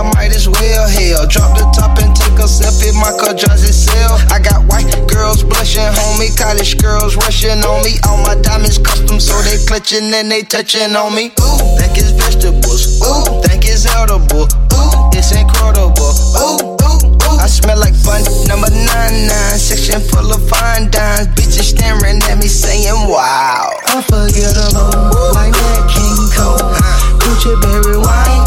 I 0.00 0.02
might 0.16 0.32
as 0.32 0.48
well. 0.48 0.88
Hell, 0.88 1.28
drop 1.28 1.52
the 1.60 1.68
top 1.76 2.00
and 2.00 2.16
take 2.16 2.40
a 2.40 2.48
selfie, 2.48 2.96
my 2.96 3.12
car 3.20 3.36
drives 3.36 3.68
itself. 3.68 4.24
I 4.32 4.40
got 4.40 4.64
white 4.64 4.88
girls 5.12 5.44
blushing, 5.44 5.92
homie, 5.92 6.32
college 6.32 6.80
girls 6.80 7.20
rushing 7.20 7.60
on 7.60 7.84
me. 7.84 8.00
All 8.08 8.16
my 8.24 8.32
diamonds 8.40 8.80
custom, 8.80 9.20
so 9.20 9.36
they 9.44 9.60
clutching 9.68 10.08
and 10.16 10.32
they 10.32 10.40
touching 10.40 10.96
on 10.96 11.12
me. 11.12 11.36
Ooh, 11.36 11.76
think 11.76 12.00
it's 12.00 12.16
vegetables. 12.16 12.96
Ooh, 13.04 13.44
think 13.44 13.68
it's 13.68 13.84
edible. 13.92 14.48
Ooh, 14.72 15.12
it's 15.12 15.36
incredible. 15.36 16.16
Ooh, 16.40 16.80
ooh, 16.80 17.04
ooh. 17.20 17.36
I 17.36 17.44
smell 17.44 17.76
like 17.76 17.92
fun. 17.92 18.24
Number 18.48 18.72
nine 18.72 19.28
nine, 19.28 19.60
section 19.60 20.00
full 20.00 20.32
of 20.32 20.40
fine 20.48 20.88
dimes. 20.88 21.28
Bitches 21.36 21.76
staring 21.76 22.24
at 22.24 22.40
me 22.40 22.48
saying, 22.48 22.88
Wow. 23.04 23.68
Unforgettable, 23.92 25.36
like 25.36 25.52
that 25.52 25.84
King 25.92 26.24
Cole. 26.32 26.56
Uh-huh. 26.56 27.20
Gucci 27.20 27.52
berry 27.60 28.00
wine, 28.00 28.44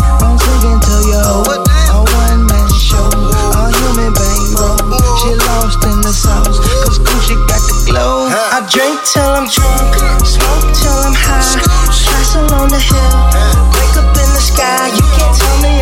drink 8.74 8.98
till 9.06 9.22
I'm 9.22 9.46
drunk, 9.46 9.94
smoke 10.26 10.74
till 10.74 10.98
I'm 11.06 11.14
high. 11.14 11.62
Castle 11.94 12.50
on 12.58 12.70
the 12.74 12.82
hill, 12.82 13.18
wake 13.78 13.96
up 14.02 14.10
in 14.18 14.30
the 14.34 14.42
sky. 14.42 14.90
You 14.90 15.06
can't 15.14 15.36
tell 15.38 15.58
me 15.62 15.73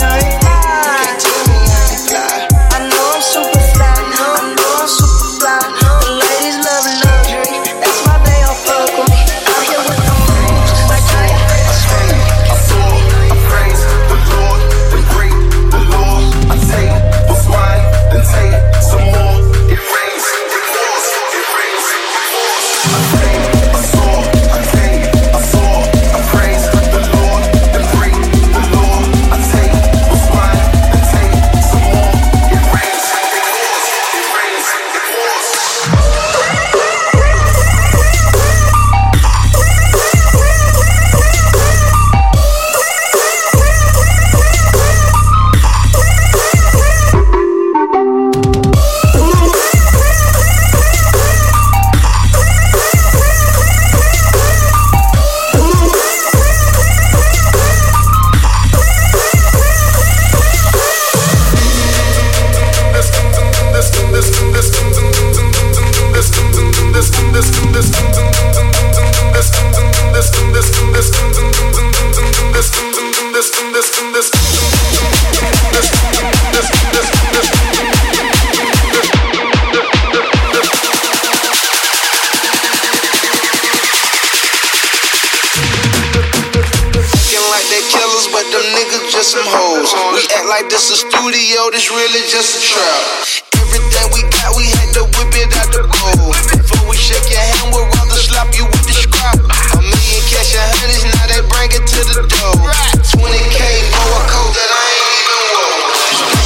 studio, 91.32 91.72
this 91.72 91.88
really 91.88 92.28
just 92.28 92.60
a 92.60 92.60
trap. 92.60 93.24
Everything 93.56 94.08
we 94.12 94.20
got, 94.36 94.52
we 94.52 94.68
had 94.68 94.92
to 95.00 95.08
whip 95.16 95.32
it 95.32 95.48
out 95.64 95.72
the 95.72 95.88
bowl. 95.88 96.36
Before 96.52 96.84
we 96.92 96.96
shake 97.00 97.24
your 97.32 97.40
hand, 97.40 97.72
we'd 97.72 97.88
rather 97.88 98.20
slap 98.20 98.52
you 98.52 98.68
with 98.68 98.84
the 98.84 98.92
scrap. 98.92 99.40
A 99.40 99.80
million 99.80 100.24
cash 100.28 100.60
and 100.60 100.68
honeys, 100.84 101.08
now 101.08 101.24
they 101.32 101.40
bring 101.48 101.72
it 101.72 101.88
to 101.88 102.00
the 102.04 102.28
door. 102.28 102.68
20k 103.16 103.64
for 103.96 104.12
a 104.12 104.24
coat 104.28 104.52
that 104.60 104.72
I 104.76 104.84
ain't 104.92 105.08
even 105.24 105.40
wore. 105.56 105.88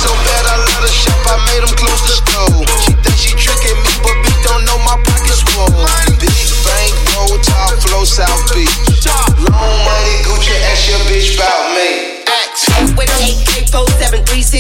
So 0.06 0.10
bad, 0.22 0.46
I 0.54 0.56
love 0.62 0.82
the 0.86 0.94
shop, 0.94 1.18
I 1.34 1.36
made 1.50 1.66
them 1.66 1.74
close 1.82 2.04
the 2.06 2.16
stove. 2.22 2.66
She 2.86 2.94
think 3.02 3.18
she 3.18 3.34
tricking 3.42 3.80
me, 3.82 3.94
but 4.06 4.14
bitch 4.22 4.38
don't 4.46 4.70
know 4.70 4.78
my 4.86 5.02
pockets 5.02 5.42
swole. 5.50 5.82
Big 6.22 6.30
bank, 6.62 6.94
roll 7.18 7.34
top, 7.42 7.74
flow 7.90 8.06
South 8.06 8.54
Beach. 8.54 8.70
Long 9.50 9.85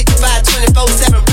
24-7 0.04 1.24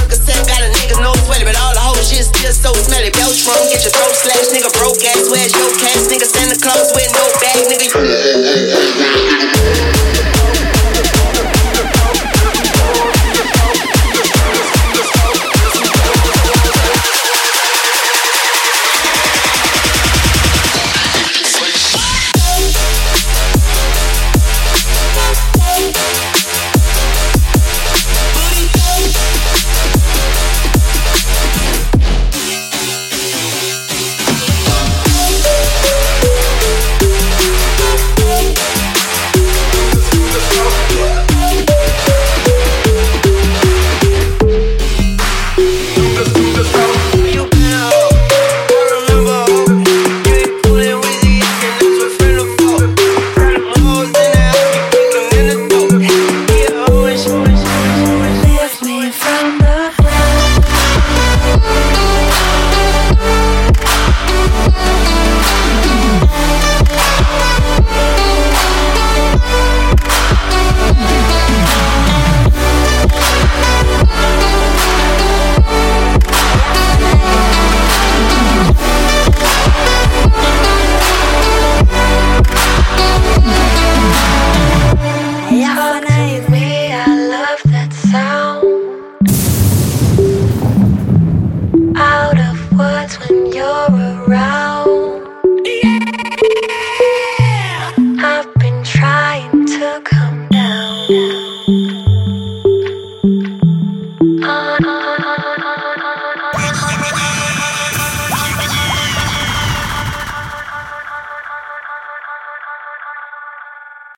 Got 0.46 0.62
a 0.62 0.70
nigga 0.70 1.02
no 1.02 1.10
sweaty, 1.26 1.42
but 1.42 1.58
all 1.58 1.94
the 1.94 2.02
shit 2.02 2.30
still 2.30 2.52
so 2.52 2.70
smelly. 2.78 3.10
Beltron, 3.10 3.58
get 3.74 3.82
your 3.82 3.90
throat 3.90 4.14
slashed, 4.14 4.54
nigga 4.54 4.70
broke 4.78 5.02
ass 5.02 5.26
Where's 5.30 5.50
your 5.50 5.66
cash, 5.82 6.06
nigga 6.06 6.30
Santa 6.30 6.54
Claus 6.62 6.94
with 6.94 7.10
no 7.10 7.24
bag, 7.42 7.58
nigga 7.66 7.90
you 7.90 8.71